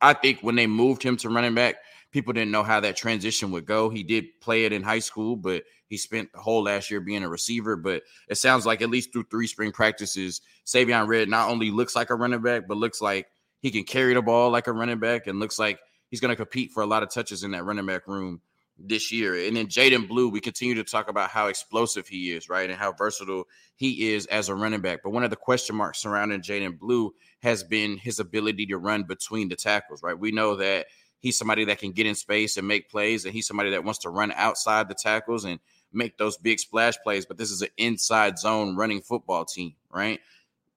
I 0.00 0.12
think 0.12 0.40
when 0.40 0.54
they 0.54 0.66
moved 0.66 1.02
him 1.02 1.16
to 1.18 1.28
running 1.28 1.54
back, 1.54 1.76
people 2.16 2.32
didn't 2.32 2.50
know 2.50 2.62
how 2.62 2.80
that 2.80 2.96
transition 2.96 3.50
would 3.50 3.66
go. 3.66 3.90
He 3.90 4.02
did 4.02 4.40
play 4.40 4.64
it 4.64 4.72
in 4.72 4.82
high 4.82 5.00
school, 5.00 5.36
but 5.36 5.64
he 5.88 5.98
spent 5.98 6.32
the 6.32 6.40
whole 6.40 6.62
last 6.62 6.90
year 6.90 6.98
being 6.98 7.22
a 7.22 7.28
receiver, 7.28 7.76
but 7.76 8.04
it 8.30 8.36
sounds 8.36 8.64
like 8.64 8.80
at 8.80 8.88
least 8.88 9.12
through 9.12 9.26
three 9.30 9.46
spring 9.46 9.70
practices, 9.70 10.40
Savion 10.64 11.08
Red 11.08 11.28
not 11.28 11.50
only 11.50 11.70
looks 11.70 11.94
like 11.94 12.08
a 12.08 12.14
running 12.14 12.40
back, 12.40 12.66
but 12.66 12.78
looks 12.78 13.02
like 13.02 13.26
he 13.60 13.70
can 13.70 13.84
carry 13.84 14.14
the 14.14 14.22
ball 14.22 14.48
like 14.48 14.66
a 14.66 14.72
running 14.72 14.98
back 14.98 15.26
and 15.26 15.38
looks 15.38 15.58
like 15.58 15.78
he's 16.08 16.20
going 16.20 16.30
to 16.30 16.36
compete 16.36 16.72
for 16.72 16.82
a 16.82 16.86
lot 16.86 17.02
of 17.02 17.10
touches 17.10 17.44
in 17.44 17.50
that 17.50 17.66
running 17.66 17.84
back 17.84 18.08
room 18.08 18.40
this 18.78 19.12
year. 19.12 19.34
And 19.46 19.54
then 19.54 19.66
Jaydon 19.66 20.08
Blue, 20.08 20.30
we 20.30 20.40
continue 20.40 20.74
to 20.76 20.84
talk 20.84 21.10
about 21.10 21.28
how 21.28 21.48
explosive 21.48 22.08
he 22.08 22.30
is, 22.30 22.48
right? 22.48 22.70
And 22.70 22.78
how 22.78 22.92
versatile 22.92 23.44
he 23.74 24.14
is 24.14 24.24
as 24.26 24.48
a 24.48 24.54
running 24.54 24.80
back. 24.80 25.00
But 25.04 25.10
one 25.10 25.22
of 25.22 25.28
the 25.28 25.36
question 25.36 25.76
marks 25.76 26.00
surrounding 26.00 26.40
Jaydon 26.40 26.78
Blue 26.78 27.12
has 27.42 27.62
been 27.62 27.98
his 27.98 28.20
ability 28.20 28.64
to 28.68 28.78
run 28.78 29.02
between 29.02 29.50
the 29.50 29.56
tackles, 29.56 30.02
right? 30.02 30.18
We 30.18 30.32
know 30.32 30.56
that 30.56 30.86
he's 31.18 31.38
somebody 31.38 31.64
that 31.64 31.78
can 31.78 31.92
get 31.92 32.06
in 32.06 32.14
space 32.14 32.56
and 32.56 32.66
make 32.66 32.90
plays, 32.90 33.24
and 33.24 33.34
he's 33.34 33.46
somebody 33.46 33.70
that 33.70 33.84
wants 33.84 34.00
to 34.00 34.10
run 34.10 34.32
outside 34.32 34.88
the 34.88 34.94
tackles 34.94 35.44
and 35.44 35.58
make 35.92 36.18
those 36.18 36.36
big 36.36 36.58
splash 36.58 36.94
plays, 37.02 37.26
but 37.26 37.38
this 37.38 37.50
is 37.50 37.62
an 37.62 37.68
inside 37.78 38.38
zone 38.38 38.76
running 38.76 39.00
football 39.00 39.44
team, 39.44 39.74
right? 39.90 40.20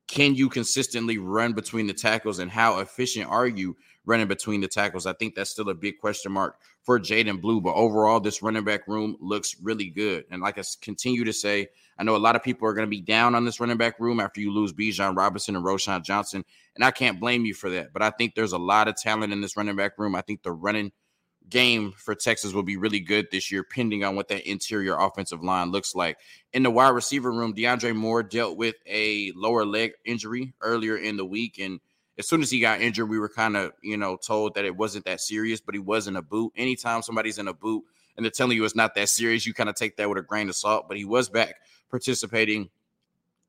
Can 0.07 0.33
you 0.33 0.49
consistently 0.49 1.17
run 1.17 1.53
between 1.53 1.85
the 1.85 1.93
tackles 1.93 2.39
and 2.39 2.49
how 2.49 2.79
efficient 2.79 3.29
are 3.29 3.47
you 3.47 3.77
running 4.05 4.27
between 4.27 4.61
the 4.61 4.67
tackles? 4.67 5.05
I 5.05 5.13
think 5.13 5.35
that's 5.35 5.51
still 5.51 5.69
a 5.69 5.75
big 5.75 5.99
question 5.99 6.31
mark 6.31 6.57
for 6.81 6.99
Jaydon 6.99 7.41
Blue, 7.41 7.61
but 7.61 7.75
overall, 7.75 8.19
this 8.19 8.41
running 8.41 8.63
back 8.63 8.87
room 8.87 9.17
looks 9.19 9.57
really 9.61 9.89
good. 9.89 10.25
And 10.31 10.41
like 10.41 10.57
I 10.57 10.63
continue 10.81 11.23
to 11.25 11.33
say, 11.33 11.67
I 11.99 12.03
know 12.03 12.15
a 12.15 12.17
lot 12.17 12.35
of 12.37 12.43
people 12.43 12.67
are 12.67 12.73
going 12.73 12.87
to 12.87 12.89
be 12.89 13.01
down 13.01 13.35
on 13.35 13.43
this 13.43 13.59
running 13.59 13.77
back 13.77 13.99
room 13.99 14.19
after 14.19 14.39
you 14.39 14.53
lose 14.53 14.71
Bijan 14.71 15.17
Robinson 15.17 15.55
and 15.55 15.65
Roschon 15.65 16.03
Johnson, 16.03 16.45
and 16.75 16.83
I 16.83 16.91
can't 16.91 17.19
blame 17.19 17.45
you 17.45 17.53
for 17.53 17.69
that. 17.71 17.91
But 17.93 18.01
I 18.01 18.09
think 18.11 18.35
there's 18.35 18.53
a 18.53 18.57
lot 18.57 18.87
of 18.87 18.95
talent 18.95 19.33
in 19.33 19.41
this 19.41 19.57
running 19.57 19.75
back 19.75 19.97
room. 19.97 20.15
I 20.15 20.21
think 20.21 20.43
the 20.43 20.51
running– 20.51 20.91
game 21.49 21.93
for 21.97 22.15
Texas 22.15 22.53
will 22.53 22.63
be 22.63 22.77
really 22.77 22.99
good 22.99 23.27
this 23.31 23.51
year, 23.51 23.63
pending 23.63 24.03
on 24.03 24.15
what 24.15 24.27
that 24.29 24.49
interior 24.49 24.95
offensive 24.97 25.43
line 25.43 25.71
looks 25.71 25.95
like. 25.95 26.17
In 26.53 26.63
the 26.63 26.71
wide 26.71 26.89
receiver 26.89 27.31
room, 27.31 27.53
DeAndre 27.53 27.95
Moore 27.95 28.23
dealt 28.23 28.57
with 28.57 28.75
a 28.87 29.31
lower 29.35 29.65
leg 29.65 29.93
injury 30.05 30.53
earlier 30.61 30.97
in 30.97 31.17
the 31.17 31.25
week. 31.25 31.59
And 31.59 31.79
as 32.17 32.27
soon 32.27 32.41
as 32.41 32.51
he 32.51 32.59
got 32.59 32.81
injured, 32.81 33.09
we 33.09 33.19
were 33.19 33.29
kind 33.29 33.57
of, 33.57 33.71
you 33.81 33.97
know, 33.97 34.17
told 34.17 34.55
that 34.55 34.65
it 34.65 34.75
wasn't 34.75 35.05
that 35.05 35.21
serious, 35.21 35.61
but 35.61 35.75
he 35.75 35.79
was 35.79 36.07
in 36.07 36.15
a 36.15 36.21
boot. 36.21 36.53
Anytime 36.55 37.01
somebody's 37.01 37.39
in 37.39 37.47
a 37.47 37.53
boot 37.53 37.83
and 38.19 38.25
they're 38.25 38.31
telling 38.31 38.57
you 38.57 38.65
it's 38.65 38.75
not 38.75 38.95
that 38.95 39.07
serious, 39.07 39.45
you 39.45 39.53
kind 39.53 39.69
of 39.69 39.75
take 39.75 39.95
that 39.95 40.09
with 40.09 40.17
a 40.17 40.21
grain 40.21 40.49
of 40.49 40.55
salt. 40.55 40.89
But 40.89 40.97
he 40.97 41.05
was 41.05 41.29
back 41.29 41.55
participating 41.89 42.69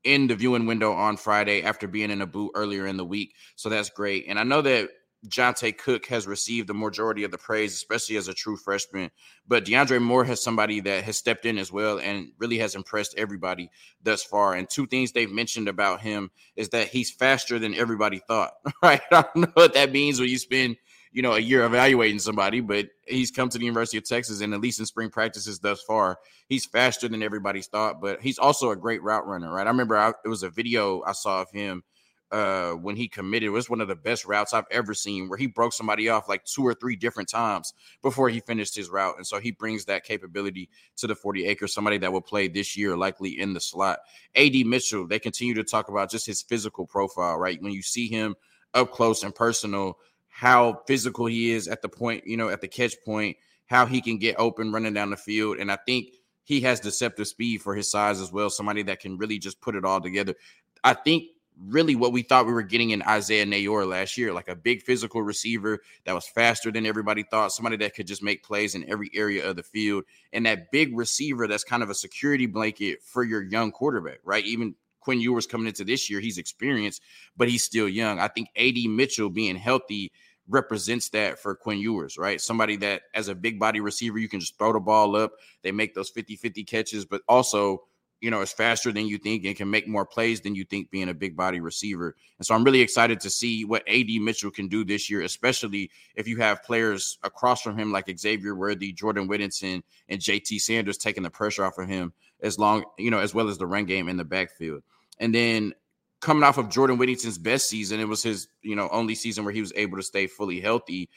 in 0.05 0.27
the 0.27 0.35
viewing 0.35 0.65
window 0.65 0.93
on 0.93 1.17
Friday 1.17 1.61
after 1.61 1.89
being 1.89 2.09
in 2.09 2.21
a 2.21 2.25
boot 2.25 2.51
earlier 2.55 2.87
in 2.87 2.95
the 2.95 3.03
week. 3.03 3.35
So 3.57 3.67
that's 3.67 3.89
great. 3.89 4.25
And 4.29 4.39
I 4.39 4.43
know 4.43 4.61
that 4.61 4.89
Johntay 5.27 5.77
Cook 5.77 6.05
has 6.05 6.25
received 6.25 6.67
the 6.67 6.73
majority 6.73 7.25
of 7.25 7.31
the 7.31 7.37
praise, 7.37 7.73
especially 7.73 8.15
as 8.15 8.29
a 8.29 8.33
true 8.33 8.55
freshman. 8.55 9.11
But 9.45 9.65
DeAndre 9.65 10.01
Moore 10.01 10.23
has 10.23 10.41
somebody 10.41 10.79
that 10.79 11.03
has 11.03 11.17
stepped 11.17 11.45
in 11.45 11.57
as 11.57 11.69
well 11.69 11.99
and 11.99 12.31
really 12.39 12.57
has 12.59 12.73
impressed 12.73 13.13
everybody 13.17 13.69
thus 14.01 14.23
far. 14.23 14.55
And 14.55 14.69
two 14.69 14.87
things 14.87 15.11
they've 15.11 15.29
mentioned 15.29 15.67
about 15.67 15.99
him 15.99 16.31
is 16.55 16.69
that 16.69 16.87
he's 16.87 17.11
faster 17.11 17.59
than 17.59 17.75
everybody 17.75 18.19
thought. 18.19 18.53
Right? 18.81 19.01
I 19.11 19.21
don't 19.21 19.35
know 19.35 19.51
what 19.53 19.75
that 19.75 19.91
means 19.91 20.19
when 20.19 20.29
you 20.29 20.39
spend 20.39 20.77
you 21.11 21.21
know 21.21 21.33
a 21.33 21.39
year 21.39 21.63
evaluating 21.65 22.19
somebody, 22.19 22.61
but 22.61 22.87
he's 23.05 23.31
come 23.31 23.49
to 23.49 23.57
the 23.57 23.65
University 23.65 23.97
of 23.97 24.05
Texas 24.05 24.41
and 24.41 24.53
at 24.53 24.61
least 24.61 24.79
in 24.79 24.85
spring 24.85 25.09
practices 25.09 25.59
thus 25.59 25.81
far, 25.83 26.17
he's 26.47 26.65
faster 26.65 27.07
than 27.07 27.23
everybody's 27.23 27.67
thought. 27.67 28.01
But 28.01 28.21
he's 28.21 28.39
also 28.39 28.71
a 28.71 28.75
great 28.75 29.03
route 29.03 29.27
runner. 29.27 29.53
Right? 29.53 29.67
I 29.67 29.69
remember 29.69 29.97
I, 29.97 30.13
it 30.23 30.29
was 30.29 30.43
a 30.43 30.49
video 30.49 31.01
I 31.03 31.11
saw 31.11 31.41
of 31.41 31.51
him 31.51 31.83
uh, 32.31 32.71
when 32.71 32.95
he 32.95 33.07
committed 33.07 33.47
it 33.47 33.49
was 33.49 33.69
one 33.69 33.81
of 33.81 33.89
the 33.89 33.95
best 33.95 34.25
routes 34.25 34.53
I've 34.53 34.65
ever 34.71 34.93
seen, 34.93 35.27
where 35.27 35.37
he 35.37 35.47
broke 35.47 35.73
somebody 35.73 36.07
off 36.07 36.29
like 36.29 36.45
two 36.45 36.65
or 36.65 36.73
three 36.73 36.95
different 36.95 37.27
times 37.27 37.73
before 38.01 38.29
he 38.29 38.39
finished 38.39 38.75
his 38.75 38.89
route. 38.89 39.15
And 39.17 39.27
so 39.27 39.39
he 39.39 39.51
brings 39.51 39.85
that 39.85 40.05
capability 40.05 40.69
to 40.97 41.07
the 41.07 41.15
40 41.15 41.45
acres, 41.45 41.73
somebody 41.73 41.97
that 41.97 42.13
will 42.13 42.21
play 42.21 42.47
this 42.47 42.77
year, 42.77 42.95
likely 42.95 43.39
in 43.39 43.53
the 43.53 43.59
slot. 43.59 43.99
AD 44.35 44.53
Mitchell, 44.65 45.07
they 45.07 45.19
continue 45.19 45.53
to 45.55 45.63
talk 45.63 45.89
about 45.89 46.09
just 46.09 46.25
his 46.25 46.41
physical 46.41 46.85
profile, 46.87 47.37
right? 47.37 47.61
When 47.61 47.73
you 47.73 47.81
see 47.81 48.07
him 48.07 48.35
up 48.73 48.91
close 48.91 49.23
and 49.23 49.35
personal, 49.35 49.97
how 50.31 50.81
physical 50.87 51.27
he 51.27 51.51
is 51.51 51.67
at 51.67 51.81
the 51.81 51.89
point, 51.89 52.25
you 52.25 52.37
know, 52.37 52.49
at 52.49 52.61
the 52.61 52.67
catch 52.67 52.95
point, 53.05 53.37
how 53.67 53.85
he 53.85 54.01
can 54.01 54.17
get 54.17 54.35
open 54.39 54.71
running 54.71 54.93
down 54.93 55.11
the 55.11 55.17
field. 55.17 55.57
And 55.57 55.71
I 55.71 55.77
think 55.85 56.15
he 56.43 56.61
has 56.61 56.79
deceptive 56.79 57.27
speed 57.27 57.61
for 57.61 57.75
his 57.75 57.91
size 57.91 58.19
as 58.19 58.31
well, 58.31 58.49
somebody 58.49 58.81
that 58.83 58.99
can 58.99 59.17
really 59.17 59.37
just 59.37 59.61
put 59.61 59.75
it 59.75 59.85
all 59.85 60.01
together. 60.01 60.35
I 60.83 60.93
think 60.93 61.25
really 61.67 61.95
what 61.95 62.11
we 62.11 62.23
thought 62.23 62.47
we 62.47 62.53
were 62.53 62.63
getting 62.63 62.89
in 62.89 63.03
Isaiah 63.03 63.45
Neyor 63.45 63.87
last 63.87 64.17
year, 64.17 64.33
like 64.33 64.47
a 64.47 64.55
big 64.55 64.81
physical 64.81 65.21
receiver 65.21 65.79
that 66.05 66.15
was 66.15 66.27
faster 66.27 66.71
than 66.71 66.85
everybody 66.85 67.23
thought, 67.23 67.51
somebody 67.51 67.77
that 67.77 67.93
could 67.93 68.07
just 68.07 68.23
make 68.23 68.43
plays 68.43 68.73
in 68.73 68.89
every 68.89 69.11
area 69.13 69.47
of 69.47 69.57
the 69.57 69.63
field, 69.63 70.05
and 70.33 70.45
that 70.45 70.71
big 70.71 70.97
receiver 70.97 71.47
that's 71.47 71.63
kind 71.63 71.83
of 71.83 71.89
a 71.89 71.95
security 71.95 72.45
blanket 72.45 73.03
for 73.03 73.23
your 73.23 73.43
young 73.43 73.71
quarterback, 73.71 74.19
right? 74.23 74.45
Even 74.45 74.75
Quinn 75.01 75.19
Ewers 75.19 75.47
coming 75.47 75.67
into 75.67 75.83
this 75.83 76.09
year, 76.09 76.19
he's 76.19 76.37
experienced, 76.37 77.01
but 77.35 77.49
he's 77.49 77.63
still 77.63 77.89
young. 77.89 78.19
I 78.19 78.27
think 78.27 78.49
AD 78.55 78.77
Mitchell 78.89 79.29
being 79.29 79.55
healthy 79.55 80.11
represents 80.47 81.09
that 81.09 81.39
for 81.39 81.55
Quinn 81.55 81.79
Ewers, 81.79 82.17
right? 82.17 82.39
Somebody 82.39 82.77
that 82.77 83.03
as 83.13 83.27
a 83.27 83.35
big 83.35 83.59
body 83.59 83.79
receiver, 83.79 84.19
you 84.19 84.29
can 84.29 84.39
just 84.39 84.57
throw 84.57 84.73
the 84.73 84.79
ball 84.79 85.15
up. 85.15 85.33
They 85.63 85.71
make 85.71 85.93
those 85.93 86.11
50-50 86.11 86.65
catches, 86.67 87.05
but 87.05 87.21
also 87.27 87.83
you 88.21 88.29
know, 88.29 88.41
is 88.41 88.53
faster 88.53 88.91
than 88.91 89.07
you 89.07 89.17
think 89.17 89.45
and 89.45 89.55
can 89.55 89.69
make 89.69 89.87
more 89.87 90.05
plays 90.05 90.41
than 90.41 90.53
you 90.53 90.63
think 90.63 90.91
being 90.91 91.09
a 91.09 91.13
big 91.13 91.35
body 91.35 91.59
receiver. 91.59 92.15
And 92.37 92.45
so 92.45 92.53
I'm 92.53 92.63
really 92.63 92.81
excited 92.81 93.19
to 93.21 93.31
see 93.31 93.65
what 93.65 93.83
AD 93.89 94.09
Mitchell 94.21 94.51
can 94.51 94.67
do 94.67 94.85
this 94.85 95.09
year, 95.09 95.23
especially 95.23 95.89
if 96.15 96.27
you 96.27 96.37
have 96.37 96.63
players 96.63 97.17
across 97.23 97.63
from 97.63 97.77
him 97.77 97.91
like 97.91 98.15
Xavier 98.15 98.55
Worthy, 98.55 98.93
Jordan 98.93 99.27
Whittington, 99.27 99.83
and 100.07 100.21
JT 100.21 100.61
Sanders 100.61 100.99
taking 100.99 101.23
the 101.23 101.31
pressure 101.31 101.65
off 101.65 101.79
of 101.79 101.87
him 101.87 102.13
as 102.41 102.57
long, 102.59 102.85
you 102.97 103.11
know, 103.11 103.19
as 103.19 103.33
well 103.33 103.49
as 103.49 103.57
the 103.57 103.67
run 103.67 103.85
game 103.85 104.07
in 104.07 104.17
the 104.17 104.23
backfield. 104.23 104.83
And 105.19 105.33
then 105.33 105.73
coming 106.19 106.43
off 106.43 106.57
of 106.57 106.69
Jordan 106.69 106.97
Whittington's 106.97 107.37
best 107.37 107.69
season, 107.69 107.99
it 107.99 108.07
was 108.07 108.23
his, 108.23 108.47
you 108.61 108.75
know, 108.75 108.89
only 108.91 109.15
season 109.15 109.43
where 109.43 109.53
he 109.53 109.61
was 109.61 109.73
able 109.75 109.97
to 109.97 110.03
stay 110.03 110.27
fully 110.27 110.59
healthy. 110.59 111.09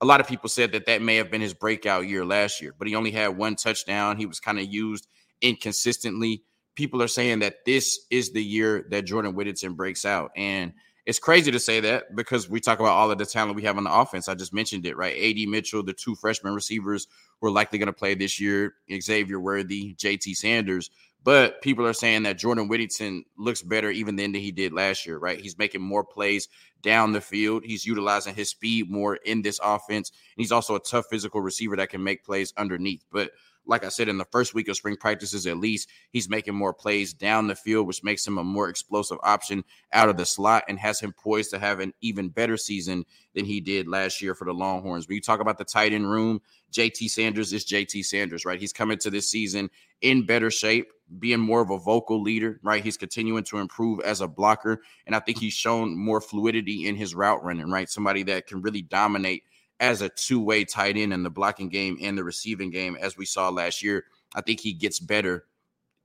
A 0.00 0.06
lot 0.06 0.20
of 0.20 0.26
people 0.26 0.48
said 0.48 0.72
that 0.72 0.86
that 0.86 1.02
may 1.02 1.16
have 1.16 1.30
been 1.30 1.40
his 1.40 1.54
breakout 1.54 2.08
year 2.08 2.24
last 2.24 2.60
year, 2.60 2.74
but 2.76 2.88
he 2.88 2.96
only 2.96 3.12
had 3.12 3.36
one 3.36 3.54
touchdown. 3.54 4.16
He 4.16 4.26
was 4.26 4.40
kind 4.40 4.58
of 4.58 4.66
used 4.66 5.06
inconsistently 5.40 6.42
people 6.74 7.02
are 7.02 7.08
saying 7.08 7.40
that 7.40 7.64
this 7.64 8.06
is 8.10 8.32
the 8.32 8.42
year 8.42 8.86
that 8.90 9.04
Jordan 9.04 9.34
Whittington 9.34 9.74
breaks 9.74 10.04
out. 10.04 10.32
And 10.36 10.72
it's 11.04 11.18
crazy 11.18 11.50
to 11.50 11.58
say 11.58 11.80
that 11.80 12.14
because 12.14 12.48
we 12.48 12.60
talk 12.60 12.78
about 12.78 12.92
all 12.92 13.10
of 13.10 13.18
the 13.18 13.26
talent 13.26 13.56
we 13.56 13.62
have 13.62 13.76
on 13.76 13.84
the 13.84 13.92
offense. 13.92 14.28
I 14.28 14.34
just 14.34 14.54
mentioned 14.54 14.86
it, 14.86 14.96
right? 14.96 15.16
AD 15.16 15.48
Mitchell, 15.48 15.82
the 15.82 15.92
two 15.92 16.14
freshman 16.14 16.54
receivers 16.54 17.08
who 17.40 17.48
are 17.48 17.50
likely 17.50 17.78
going 17.78 17.88
to 17.88 17.92
play 17.92 18.14
this 18.14 18.40
year, 18.40 18.74
Xavier 19.00 19.40
Worthy, 19.40 19.94
JT 19.96 20.36
Sanders. 20.36 20.90
But 21.24 21.62
people 21.62 21.86
are 21.86 21.92
saying 21.92 22.24
that 22.24 22.38
Jordan 22.38 22.68
Whittington 22.68 23.24
looks 23.36 23.62
better 23.62 23.90
even 23.90 24.16
than 24.16 24.34
he 24.34 24.50
did 24.50 24.72
last 24.72 25.06
year, 25.06 25.18
right? 25.18 25.40
He's 25.40 25.58
making 25.58 25.80
more 25.80 26.04
plays 26.04 26.48
down 26.82 27.12
the 27.12 27.20
field. 27.20 27.62
He's 27.64 27.86
utilizing 27.86 28.34
his 28.34 28.50
speed 28.50 28.90
more 28.90 29.16
in 29.16 29.42
this 29.42 29.60
offense. 29.62 30.10
And 30.10 30.42
he's 30.42 30.52
also 30.52 30.74
a 30.74 30.80
tough 30.80 31.06
physical 31.08 31.40
receiver 31.40 31.76
that 31.76 31.90
can 31.90 32.02
make 32.02 32.24
plays 32.24 32.52
underneath. 32.56 33.04
But 33.12 33.30
like 33.66 33.84
I 33.84 33.88
said, 33.88 34.08
in 34.08 34.18
the 34.18 34.24
first 34.26 34.54
week 34.54 34.68
of 34.68 34.76
spring 34.76 34.96
practices, 34.96 35.46
at 35.46 35.56
least 35.56 35.88
he's 36.10 36.28
making 36.28 36.54
more 36.54 36.74
plays 36.74 37.12
down 37.12 37.46
the 37.46 37.54
field, 37.54 37.86
which 37.86 38.02
makes 38.02 38.26
him 38.26 38.38
a 38.38 38.44
more 38.44 38.68
explosive 38.68 39.18
option 39.22 39.64
out 39.92 40.08
of 40.08 40.16
the 40.16 40.26
slot 40.26 40.64
and 40.68 40.78
has 40.78 41.00
him 41.00 41.12
poised 41.12 41.50
to 41.50 41.58
have 41.58 41.80
an 41.80 41.92
even 42.00 42.28
better 42.28 42.56
season 42.56 43.04
than 43.34 43.44
he 43.44 43.60
did 43.60 43.88
last 43.88 44.20
year 44.20 44.34
for 44.34 44.44
the 44.44 44.52
Longhorns. 44.52 45.06
When 45.06 45.14
you 45.14 45.20
talk 45.20 45.40
about 45.40 45.58
the 45.58 45.64
tight 45.64 45.92
end 45.92 46.10
room, 46.10 46.40
JT 46.72 47.10
Sanders 47.10 47.52
is 47.52 47.64
JT 47.64 48.04
Sanders, 48.04 48.44
right? 48.44 48.60
He's 48.60 48.72
coming 48.72 48.98
to 48.98 49.10
this 49.10 49.30
season 49.30 49.70
in 50.00 50.26
better 50.26 50.50
shape, 50.50 50.88
being 51.18 51.40
more 51.40 51.60
of 51.60 51.70
a 51.70 51.78
vocal 51.78 52.20
leader, 52.20 52.58
right? 52.62 52.82
He's 52.82 52.96
continuing 52.96 53.44
to 53.44 53.58
improve 53.58 54.00
as 54.00 54.20
a 54.20 54.28
blocker. 54.28 54.82
And 55.06 55.14
I 55.14 55.20
think 55.20 55.38
he's 55.38 55.52
shown 55.52 55.96
more 55.96 56.20
fluidity 56.20 56.86
in 56.88 56.96
his 56.96 57.14
route 57.14 57.44
running, 57.44 57.70
right? 57.70 57.88
Somebody 57.88 58.22
that 58.24 58.46
can 58.46 58.62
really 58.62 58.82
dominate 58.82 59.44
as 59.82 60.00
a 60.00 60.08
two-way 60.08 60.64
tight 60.64 60.96
end 60.96 61.12
in 61.12 61.24
the 61.24 61.28
blocking 61.28 61.68
game 61.68 61.98
and 62.00 62.16
the 62.16 62.22
receiving 62.22 62.70
game, 62.70 62.96
as 63.00 63.16
we 63.16 63.26
saw 63.26 63.48
last 63.48 63.82
year. 63.82 64.04
I 64.32 64.40
think 64.40 64.60
he 64.60 64.72
gets 64.72 65.00
better, 65.00 65.46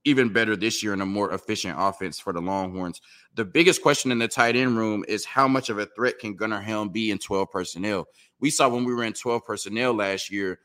even 0.04 0.32
better 0.32 0.56
this 0.56 0.82
year 0.82 0.92
in 0.92 1.00
a 1.00 1.06
more 1.06 1.32
efficient 1.32 1.76
offense 1.78 2.18
for 2.18 2.32
the 2.32 2.40
Longhorns. 2.40 3.00
The 3.36 3.44
biggest 3.44 3.80
question 3.80 4.10
in 4.10 4.18
the 4.18 4.26
tight 4.26 4.56
end 4.56 4.76
room 4.76 5.04
is 5.06 5.24
how 5.24 5.46
much 5.46 5.70
of 5.70 5.78
a 5.78 5.86
threat 5.86 6.18
can 6.18 6.34
Gunnar 6.34 6.60
Helm 6.60 6.88
be 6.88 7.12
in 7.12 7.18
12 7.18 7.52
personnel? 7.52 8.08
We 8.40 8.50
saw 8.50 8.68
when 8.68 8.84
we 8.84 8.92
were 8.92 9.04
in 9.04 9.12
12 9.12 9.44
personnel 9.44 9.94
last 9.94 10.28
year, 10.28 10.58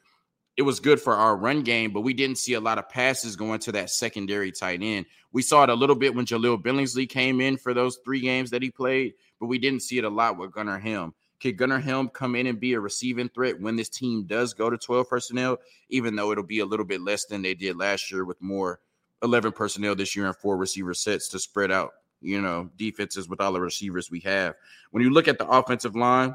it 0.57 0.63
was 0.63 0.79
good 0.79 0.99
for 0.99 1.13
our 1.13 1.37
run 1.37 1.61
game, 1.61 1.93
but 1.93 2.01
we 2.01 2.13
didn't 2.13 2.39
see 2.39 2.53
a 2.53 2.59
lot 2.59 2.79
of 2.79 2.89
passes 2.89 3.35
going 3.35 3.59
to 3.59 3.71
that 3.73 3.91
secondary 3.91 4.51
tight 4.51 4.81
end. 4.81 5.05
We 5.31 5.43
saw 5.43 5.63
it 5.63 5.69
a 5.69 5.75
little 5.75 5.95
bit 5.95 6.15
when 6.15 6.25
Jahleel 6.25 6.63
Billingsley 6.63 7.07
came 7.07 7.41
in 7.41 7.57
for 7.57 7.75
those 7.75 7.99
three 8.03 8.21
games 8.21 8.49
that 8.49 8.63
he 8.63 8.71
played, 8.71 9.13
but 9.39 9.47
we 9.47 9.59
didn't 9.59 9.81
see 9.81 9.99
it 9.99 10.03
a 10.03 10.09
lot 10.09 10.37
with 10.37 10.51
Gunnar 10.51 10.79
Helm. 10.79 11.13
Could 11.43 11.57
Gunnar 11.57 11.79
Helm 11.79 12.07
come 12.07 12.37
in 12.37 12.47
and 12.47 12.57
be 12.57 12.71
a 12.71 12.79
receiving 12.79 13.27
threat 13.27 13.59
when 13.59 13.75
this 13.75 13.89
team 13.89 14.23
does 14.23 14.53
go 14.53 14.69
to 14.69 14.77
12 14.77 15.09
personnel, 15.09 15.57
even 15.89 16.15
though 16.15 16.31
it'll 16.31 16.41
be 16.41 16.59
a 16.59 16.65
little 16.65 16.85
bit 16.85 17.01
less 17.01 17.25
than 17.25 17.41
they 17.41 17.53
did 17.53 17.75
last 17.75 18.09
year 18.09 18.23
with 18.23 18.41
more 18.41 18.79
11 19.23 19.51
personnel 19.51 19.93
this 19.93 20.15
year 20.15 20.27
and 20.27 20.37
four 20.37 20.55
receiver 20.55 20.93
sets 20.93 21.27
to 21.27 21.39
spread 21.39 21.69
out, 21.69 21.91
you 22.21 22.39
know, 22.39 22.69
defenses 22.77 23.27
with 23.27 23.41
all 23.41 23.51
the 23.51 23.59
receivers 23.59 24.09
we 24.09 24.21
have. 24.21 24.55
When 24.91 25.03
you 25.03 25.09
look 25.09 25.27
at 25.27 25.37
the 25.37 25.45
offensive 25.45 25.97
line, 25.97 26.33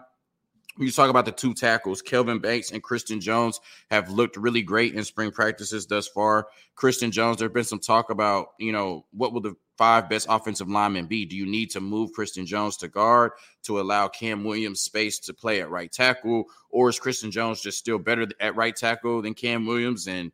you 0.86 0.92
talk 0.92 1.10
about 1.10 1.24
the 1.24 1.32
two 1.32 1.54
tackles, 1.54 2.02
Kelvin 2.02 2.38
Banks 2.38 2.70
and 2.70 2.82
Christian 2.82 3.20
Jones 3.20 3.60
have 3.90 4.10
looked 4.10 4.36
really 4.36 4.62
great 4.62 4.94
in 4.94 5.04
spring 5.04 5.30
practices 5.30 5.86
thus 5.86 6.06
far. 6.08 6.48
Christian 6.74 7.10
Jones, 7.10 7.38
there's 7.38 7.52
been 7.52 7.64
some 7.64 7.80
talk 7.80 8.10
about, 8.10 8.48
you 8.58 8.72
know, 8.72 9.04
what 9.12 9.32
will 9.32 9.40
the 9.40 9.54
five 9.76 10.08
best 10.08 10.26
offensive 10.28 10.68
linemen 10.68 11.06
be? 11.06 11.24
Do 11.24 11.36
you 11.36 11.46
need 11.46 11.70
to 11.70 11.80
move 11.80 12.12
Christian 12.12 12.44
Jones 12.44 12.76
to 12.78 12.88
guard 12.88 13.32
to 13.62 13.80
allow 13.80 14.08
Cam 14.08 14.44
Williams 14.44 14.80
space 14.80 15.18
to 15.20 15.32
play 15.32 15.60
at 15.60 15.70
right 15.70 15.90
tackle? 15.90 16.44
Or 16.70 16.88
is 16.88 16.98
Christian 16.98 17.30
Jones 17.30 17.60
just 17.60 17.78
still 17.78 17.98
better 17.98 18.26
at 18.40 18.56
right 18.56 18.74
tackle 18.74 19.22
than 19.22 19.34
Cam 19.34 19.66
Williams? 19.66 20.08
And 20.08 20.32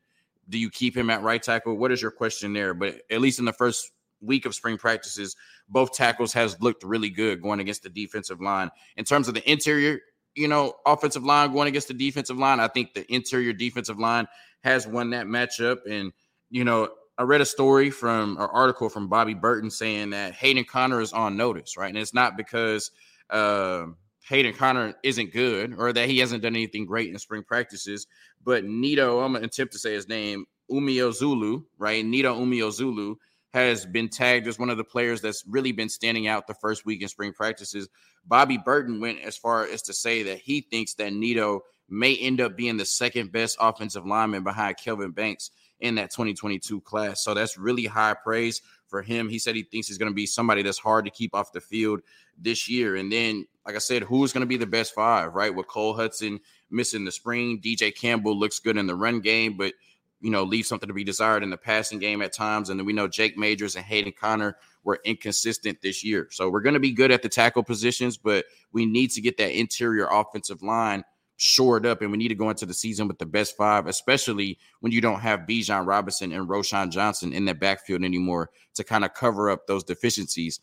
do 0.48 0.58
you 0.58 0.70
keep 0.70 0.96
him 0.96 1.10
at 1.10 1.22
right 1.22 1.42
tackle? 1.42 1.76
What 1.76 1.92
is 1.92 2.02
your 2.02 2.10
question 2.10 2.52
there? 2.52 2.74
But 2.74 3.02
at 3.10 3.20
least 3.20 3.38
in 3.38 3.44
the 3.44 3.52
first 3.52 3.90
week 4.20 4.46
of 4.46 4.54
spring 4.54 4.78
practices, 4.78 5.36
both 5.68 5.92
tackles 5.92 6.32
has 6.32 6.60
looked 6.60 6.82
really 6.82 7.10
good 7.10 7.42
going 7.42 7.60
against 7.60 7.82
the 7.82 7.90
defensive 7.90 8.40
line. 8.40 8.70
In 8.96 9.04
terms 9.04 9.28
of 9.28 9.34
the 9.34 9.50
interior, 9.50 10.00
you 10.34 10.48
know, 10.48 10.74
offensive 10.86 11.24
line 11.24 11.52
going 11.52 11.68
against 11.68 11.88
the 11.88 11.94
defensive 11.94 12.38
line, 12.38 12.60
I 12.60 12.68
think 12.68 12.94
the 12.94 13.10
interior 13.12 13.52
defensive 13.52 13.98
line 13.98 14.26
has 14.62 14.86
won 14.86 15.10
that 15.10 15.26
matchup. 15.26 15.78
And, 15.88 16.12
you 16.50 16.64
know, 16.64 16.88
I 17.16 17.22
read 17.22 17.40
a 17.40 17.46
story 17.46 17.90
from 17.90 18.36
an 18.38 18.48
article 18.52 18.88
from 18.88 19.08
Bobby 19.08 19.34
Burton 19.34 19.70
saying 19.70 20.10
that 20.10 20.34
Hayden 20.34 20.64
Conner 20.64 21.00
is 21.00 21.12
on 21.12 21.36
notice, 21.36 21.76
right? 21.76 21.88
And 21.88 21.98
it's 21.98 22.14
not 22.14 22.36
because 22.36 22.90
uh, 23.30 23.86
Hayden 24.28 24.54
Conner 24.54 24.94
isn't 25.04 25.32
good 25.32 25.74
or 25.78 25.92
that 25.92 26.08
he 26.08 26.18
hasn't 26.18 26.42
done 26.42 26.56
anything 26.56 26.86
great 26.86 27.10
in 27.10 27.18
spring 27.18 27.44
practices, 27.44 28.06
but 28.42 28.64
Neto, 28.64 29.20
I'm 29.20 29.34
gonna 29.34 29.44
attempt 29.44 29.72
to 29.74 29.78
say 29.78 29.92
his 29.92 30.08
name, 30.08 30.46
Umeozulu, 30.70 31.64
right? 31.78 32.04
Neto 32.04 32.34
Umeozulu 32.34 33.16
has 33.54 33.86
been 33.86 34.08
tagged 34.08 34.46
as 34.46 34.58
one 34.58 34.68
of 34.68 34.76
the 34.76 34.84
players 34.84 35.20
that's 35.20 35.44
really 35.46 35.72
been 35.72 35.88
standing 35.88 36.26
out 36.26 36.46
the 36.46 36.54
first 36.54 36.84
week 36.84 37.02
in 37.02 37.08
spring 37.08 37.32
practices. 37.32 37.88
Bobby 38.26 38.58
Burton 38.58 39.00
went 39.00 39.20
as 39.20 39.36
far 39.36 39.64
as 39.64 39.80
to 39.82 39.94
say 39.94 40.22
that 40.24 40.38
he 40.38 40.60
thinks 40.60 40.94
that 40.94 41.12
Neto 41.12 41.62
may 41.88 42.16
end 42.16 42.40
up 42.40 42.56
being 42.56 42.76
the 42.76 42.84
second 42.84 43.32
best 43.32 43.56
offensive 43.60 44.06
lineman 44.06 44.42
behind 44.42 44.76
Kelvin 44.76 45.12
Banks 45.12 45.50
in 45.80 45.94
that 45.96 46.10
2022 46.10 46.80
class. 46.80 47.22
So 47.22 47.34
that's 47.34 47.56
really 47.56 47.86
high 47.86 48.14
praise 48.14 48.60
for 48.88 49.02
him. 49.02 49.28
He 49.28 49.38
said 49.38 49.54
he 49.54 49.62
thinks 49.62 49.88
he's 49.88 49.98
going 49.98 50.10
to 50.10 50.14
be 50.14 50.26
somebody 50.26 50.62
that's 50.62 50.78
hard 50.78 51.04
to 51.04 51.10
keep 51.10 51.34
off 51.34 51.52
the 51.52 51.60
field 51.60 52.00
this 52.38 52.68
year. 52.68 52.96
And 52.96 53.12
then, 53.12 53.46
like 53.66 53.76
I 53.76 53.78
said, 53.78 54.02
who's 54.02 54.32
going 54.32 54.42
to 54.42 54.46
be 54.46 54.56
the 54.56 54.66
best 54.66 54.94
five, 54.94 55.34
right? 55.34 55.54
With 55.54 55.68
Cole 55.68 55.94
Hudson 55.94 56.40
missing 56.70 57.04
the 57.04 57.12
spring, 57.12 57.60
DJ 57.60 57.94
Campbell 57.94 58.38
looks 58.38 58.58
good 58.58 58.76
in 58.76 58.86
the 58.86 58.94
run 58.94 59.20
game, 59.20 59.56
but 59.56 59.74
you 60.24 60.30
know, 60.30 60.42
leave 60.42 60.64
something 60.64 60.86
to 60.88 60.94
be 60.94 61.04
desired 61.04 61.42
in 61.42 61.50
the 61.50 61.56
passing 61.58 61.98
game 61.98 62.22
at 62.22 62.32
times. 62.32 62.70
And 62.70 62.80
then 62.80 62.86
we 62.86 62.94
know 62.94 63.06
Jake 63.06 63.36
Majors 63.36 63.76
and 63.76 63.84
Hayden 63.84 64.14
Conner 64.18 64.56
were 64.82 64.98
inconsistent 65.04 65.82
this 65.82 66.02
year. 66.02 66.28
So 66.30 66.48
we're 66.48 66.62
going 66.62 66.72
to 66.72 66.80
be 66.80 66.92
good 66.92 67.10
at 67.10 67.20
the 67.20 67.28
tackle 67.28 67.62
positions, 67.62 68.16
but 68.16 68.46
we 68.72 68.86
need 68.86 69.10
to 69.10 69.20
get 69.20 69.36
that 69.36 69.52
interior 69.52 70.08
offensive 70.10 70.62
line 70.62 71.04
shored 71.36 71.84
up, 71.84 72.00
and 72.00 72.10
we 72.10 72.16
need 72.16 72.28
to 72.28 72.34
go 72.34 72.48
into 72.48 72.64
the 72.64 72.72
season 72.72 73.06
with 73.06 73.18
the 73.18 73.26
best 73.26 73.54
five, 73.54 73.86
especially 73.86 74.58
when 74.80 74.92
you 74.92 75.02
don't 75.02 75.20
have 75.20 75.40
Bijan 75.40 75.86
Robinson 75.86 76.32
and 76.32 76.48
Roschon 76.48 76.90
Johnson 76.90 77.34
in 77.34 77.44
that 77.44 77.60
backfield 77.60 78.02
anymore 78.02 78.48
to 78.76 78.84
kind 78.84 79.04
of 79.04 79.12
cover 79.12 79.50
up 79.50 79.66
those 79.66 79.84
deficiencies 79.84 80.60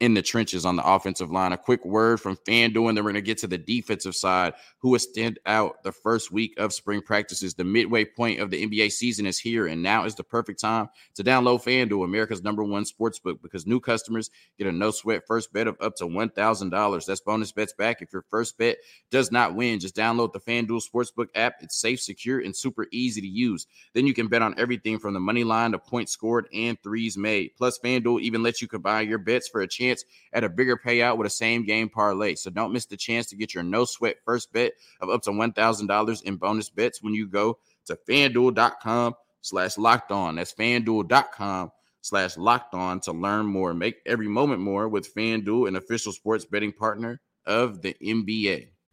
in 0.00 0.14
the 0.14 0.22
trenches 0.22 0.66
on 0.66 0.76
the 0.76 0.84
offensive 0.84 1.30
line. 1.30 1.52
A 1.52 1.56
quick 1.56 1.84
word 1.84 2.20
from 2.20 2.36
FanDuel, 2.36 2.88
and 2.88 2.98
then 2.98 3.04
we're 3.04 3.12
going 3.12 3.14
to 3.14 3.22
get 3.22 3.38
to 3.38 3.46
the 3.46 3.58
defensive 3.58 4.14
side, 4.14 4.54
who 4.78 4.92
has 4.94 5.04
stand 5.04 5.38
out 5.46 5.82
the 5.84 5.92
first 5.92 6.32
week 6.32 6.54
of 6.58 6.72
spring 6.72 7.00
practices. 7.00 7.54
The 7.54 7.64
midway 7.64 8.04
point 8.04 8.40
of 8.40 8.50
the 8.50 8.66
NBA 8.66 8.90
season 8.90 9.24
is 9.24 9.38
here, 9.38 9.66
and 9.66 9.82
now 9.82 10.04
is 10.04 10.14
the 10.16 10.24
perfect 10.24 10.60
time 10.60 10.88
to 11.14 11.22
download 11.22 11.62
FanDuel, 11.62 12.04
America's 12.04 12.42
number 12.42 12.64
one 12.64 12.84
sports 12.84 13.18
book, 13.18 13.40
because 13.40 13.66
new 13.66 13.78
customers 13.78 14.30
get 14.58 14.66
a 14.66 14.72
no 14.72 14.90
sweat 14.90 15.22
first 15.26 15.52
bet 15.52 15.68
of 15.68 15.76
up 15.80 15.94
to 15.96 16.04
$1,000. 16.04 17.06
That's 17.06 17.20
bonus 17.20 17.52
bets 17.52 17.72
back 17.72 18.02
if 18.02 18.12
your 18.12 18.24
first 18.30 18.58
bet 18.58 18.78
does 19.10 19.30
not 19.30 19.54
win. 19.54 19.78
Just 19.78 19.96
download 19.96 20.32
the 20.32 20.40
FanDuel 20.40 20.82
Sportsbook 20.82 21.28
app. 21.36 21.54
It's 21.60 21.80
safe, 21.80 22.00
secure, 22.00 22.40
and 22.40 22.54
super 22.54 22.86
easy 22.90 23.20
to 23.20 23.28
use. 23.28 23.66
Then 23.94 24.06
you 24.06 24.14
can 24.14 24.26
bet 24.26 24.42
on 24.42 24.58
everything 24.58 24.98
from 24.98 25.14
the 25.14 25.20
money 25.20 25.44
line 25.44 25.72
to 25.72 25.78
points 25.78 26.12
scored 26.12 26.46
and 26.52 26.76
threes 26.82 27.16
made. 27.16 27.52
Plus, 27.56 27.78
FanDuel 27.78 28.20
even 28.20 28.42
lets 28.42 28.60
you 28.60 28.68
combine 28.68 29.08
your 29.08 29.18
bets 29.18 29.48
for 29.48 29.60
a 29.60 29.68
chance 29.68 29.83
chance 29.84 30.04
at 30.32 30.44
a 30.44 30.48
bigger 30.48 30.76
payout 30.76 31.16
with 31.16 31.26
a 31.26 31.30
same 31.30 31.64
game 31.64 31.88
parlay. 31.88 32.34
So 32.34 32.50
don't 32.50 32.72
miss 32.72 32.86
the 32.86 32.96
chance 32.96 33.26
to 33.26 33.36
get 33.36 33.54
your 33.54 33.64
no 33.64 33.84
sweat 33.84 34.16
first 34.24 34.52
bet 34.52 34.72
of 35.00 35.10
up 35.10 35.22
to 35.22 35.30
$1,000 35.30 36.22
in 36.22 36.36
bonus 36.36 36.70
bets 36.70 37.02
when 37.02 37.14
you 37.14 37.26
go 37.26 37.58
to 37.86 37.98
fanduel.com 38.08 39.14
slash 39.40 39.78
locked 39.78 40.10
on. 40.10 40.36
That's 40.36 40.52
fanduel.com 40.52 41.72
slash 42.00 42.36
locked 42.36 42.74
on 42.74 43.00
to 43.00 43.12
learn 43.12 43.46
more. 43.46 43.74
Make 43.74 43.96
every 44.06 44.28
moment 44.28 44.60
more 44.60 44.88
with 44.88 45.14
FanDuel, 45.14 45.68
an 45.68 45.76
official 45.76 46.12
sports 46.12 46.44
betting 46.44 46.72
partner 46.72 47.20
of 47.46 47.82
the 47.82 47.94
NBA. 48.02 48.68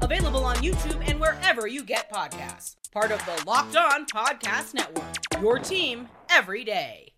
Available 0.00 0.44
on 0.44 0.56
YouTube 0.56 1.02
and 1.08 1.20
wherever 1.20 1.66
you 1.66 1.82
get 1.82 2.10
podcasts. 2.10 2.76
Part 2.92 3.10
of 3.10 3.24
the 3.26 3.44
Locked 3.46 3.76
On 3.76 4.06
Podcast 4.06 4.74
Network. 4.74 5.04
Your 5.40 5.58
team 5.58 6.08
every 6.30 6.64
day. 6.64 7.12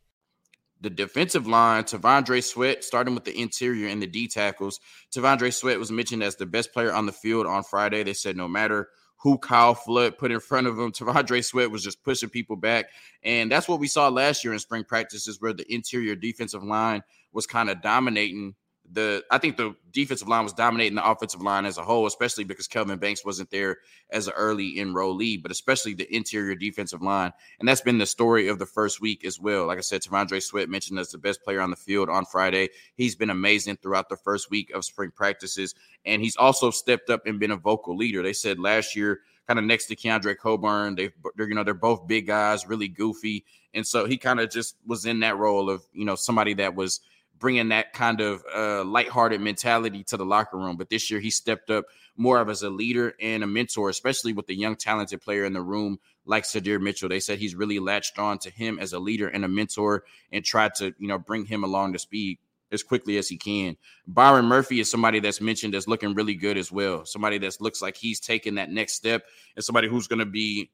The 0.81 0.89
defensive 0.89 1.47
line, 1.47 1.85
T'Vondre 1.85 2.43
Sweat, 2.43 2.83
starting 2.83 3.15
with 3.15 3.25
the 3.25 3.39
interior 3.39 3.89
and 3.89 4.01
the 4.01 4.07
D 4.07 4.29
tackles. 4.29 4.81
T'Vondre 5.15 5.53
Sweat 5.53 5.79
was 5.79 5.93
mentioned 5.93 6.23
as 6.23 6.37
the 6.37 6.47
best 6.47 6.73
player 6.73 6.93
on 6.93 7.05
the 7.05 7.13
field 7.13 7.47
on 7.47 7.63
Friday. 7.65 8.03
They 8.03 8.15
said 8.15 8.37
no 8.37 8.49
matter 8.49 8.89
who 9.19 9.37
Kyle 9.37 9.75
Flood 9.75 10.17
put 10.17 10.33
in 10.33 10.41
front 10.41 10.67
of 10.67 10.79
him. 10.79 10.91
T'Vondre 10.91 11.45
Sweat 11.45 11.71
was 11.71 11.85
just 11.85 12.03
pushing 12.03 12.31
people 12.31 12.57
back. 12.57 12.87
And 13.23 13.53
that's 13.53 13.69
what 13.69 13.79
we 13.79 13.89
saw 13.89 14.09
last 14.09 14.43
year 14.43 14.55
in 14.55 14.59
spring 14.59 14.85
practices, 14.85 15.39
where 15.39 15.53
the 15.53 15.71
interior 15.71 16.15
defensive 16.17 16.65
line 16.65 17.03
was 17.31 17.47
kind 17.47 17.69
of 17.69 17.83
dominating 17.83 18.55
the 18.93 19.25
I 19.31 19.39
think 19.39 19.57
the 19.57 19.75
defensive 19.93 20.29
line 20.29 20.45
was 20.45 20.53
dominating 20.53 20.95
the 20.95 21.09
offensive 21.09 21.43
line 21.43 21.65
as 21.65 21.79
a 21.79 21.83
whole, 21.83 22.07
especially 22.07 22.45
because 22.45 22.67
Kelvin 22.67 22.99
Banks 22.99 23.25
wasn't 23.25 23.51
there 23.51 23.79
as 24.11 24.27
an 24.27 24.33
early 24.37 24.77
enrollee, 24.77 25.41
but 25.41 25.51
especially 25.51 25.95
the 25.95 26.13
interior 26.15 26.55
defensive 26.55 27.03
line. 27.03 27.33
And 27.59 27.69
that's 27.69 27.81
been 27.81 27.99
the 27.99 28.07
story 28.07 28.49
of 28.49 28.59
the 28.59 28.67
first 28.67 29.01
week 29.01 29.25
as 29.25 29.39
well. 29.39 29.67
Like 29.67 29.79
I 29.79 29.83
said, 29.83 30.03
T'Vondre 30.03 30.43
Sweat 30.43 30.69
mentioned 30.69 30.99
as 30.99 31.11
the 31.11 31.19
best 31.19 31.43
player 31.43 31.61
on 31.61 31.71
the 31.71 31.77
field 31.77 32.09
on 32.09 32.25
Friday. 32.25 32.71
He's 32.95 33.15
been 33.15 33.31
amazing 33.31 33.77
throughout 33.77 34.09
the 34.09 34.17
first 34.17 34.51
week 34.51 34.71
of 34.71 34.85
spring 34.85 35.13
practices. 35.15 35.75
And 36.05 36.23
he's 36.23 36.37
also 36.37 36.71
stepped 36.71 37.11
up 37.11 37.27
and 37.27 37.39
been 37.39 37.53
a 37.53 37.57
vocal 37.57 37.97
leader. 37.97 38.23
They 38.23 38.33
said 38.33 38.59
last 38.59 38.97
year, 38.97 39.21
kind 39.47 39.59
of 39.59 39.65
next 39.65 39.87
to 39.87 39.97
Keondre 39.97 40.37
Coburn, 40.37 40.95
they 40.95 41.11
they're, 41.37 41.49
you 41.49 41.55
know, 41.55 41.65
they're 41.65 41.75
both 41.75 42.07
big 42.07 42.27
guys, 42.27 42.67
really 42.67 42.89
goofy. 42.89 43.45
And 43.75 43.87
so 43.87 44.07
he 44.07 44.17
kind 44.17 44.41
of 44.41 44.51
just 44.51 44.77
was 44.87 45.07
in 45.07 45.21
that 45.21 45.37
role 45.39 45.71
of, 45.71 45.85
you 45.93 46.05
know, 46.05 46.17
somebody 46.17 46.55
that 46.55 46.75
was– 46.75 47.01
bringing 47.41 47.71
that 47.71 47.93
kind 47.93 48.21
of 48.21 48.45
uh, 48.55 48.85
lighthearted 48.85 49.41
mentality 49.41 50.05
to 50.05 50.17
the 50.17 50.25
locker 50.25 50.59
room. 50.59 50.77
But 50.77 50.91
this 50.91 51.11
year, 51.11 51.19
he 51.19 51.31
stepped 51.31 51.71
up 51.71 51.87
more 52.17 52.39
of 52.39 52.49
as 52.51 52.63
a 52.63 52.71
leader 52.71 53.15
and 53.21 53.43
a 53.43 53.47
mentor, 53.47 53.89
especially 53.89 54.33
with 54.33 54.47
the 54.47 54.55
young, 54.55 54.77
talented 54.77 55.23
player 55.23 55.45
in 55.45 55.55
the 55.55 55.63
room 55.63 55.99
like 56.27 56.45
Sydir 56.45 56.81
Mitchell. 56.81 57.09
They 57.09 57.19
said 57.19 57.39
he's 57.39 57.55
really 57.55 57.79
latched 57.79 58.19
on 58.19 58.39
to 58.41 58.51
him 58.51 58.79
as 58.79 58.93
a 58.93 59.01
leader 59.01 59.27
and 59.27 59.45
a 59.45 59.49
mentor 59.49 60.05
and 60.31 60.45
tried 60.45 60.75
to, 60.77 60.95
you 60.99 61.09
know, 61.09 61.19
bring 61.19 61.47
him 61.47 61.65
along 61.65 61.95
to 61.95 61.99
speed 61.99 62.39
as 62.73 62.83
quickly 62.83 63.17
as 63.17 63.29
he 63.29 63.37
can. 63.37 63.77
Byron 64.07 64.45
Murphy 64.45 64.81
is 64.81 64.91
somebody 64.91 65.19
that's 65.19 65.41
mentioned 65.41 65.75
as 65.75 65.89
looking 65.89 66.15
really 66.15 66.35
good 66.35 66.57
as 66.57 66.71
well. 66.71 67.05
Somebody 67.05 67.39
that 67.39 67.61
looks 67.61 67.83
like 67.83 67.97
he's 67.97 68.21
taking 68.21 68.57
that 68.57 68.71
next 68.71 68.93
step 68.93 69.25
and 69.57 69.65
somebody 69.65 69.89
who's 69.89 70.07
going 70.07 70.21
to 70.21 70.27
be 70.27 70.71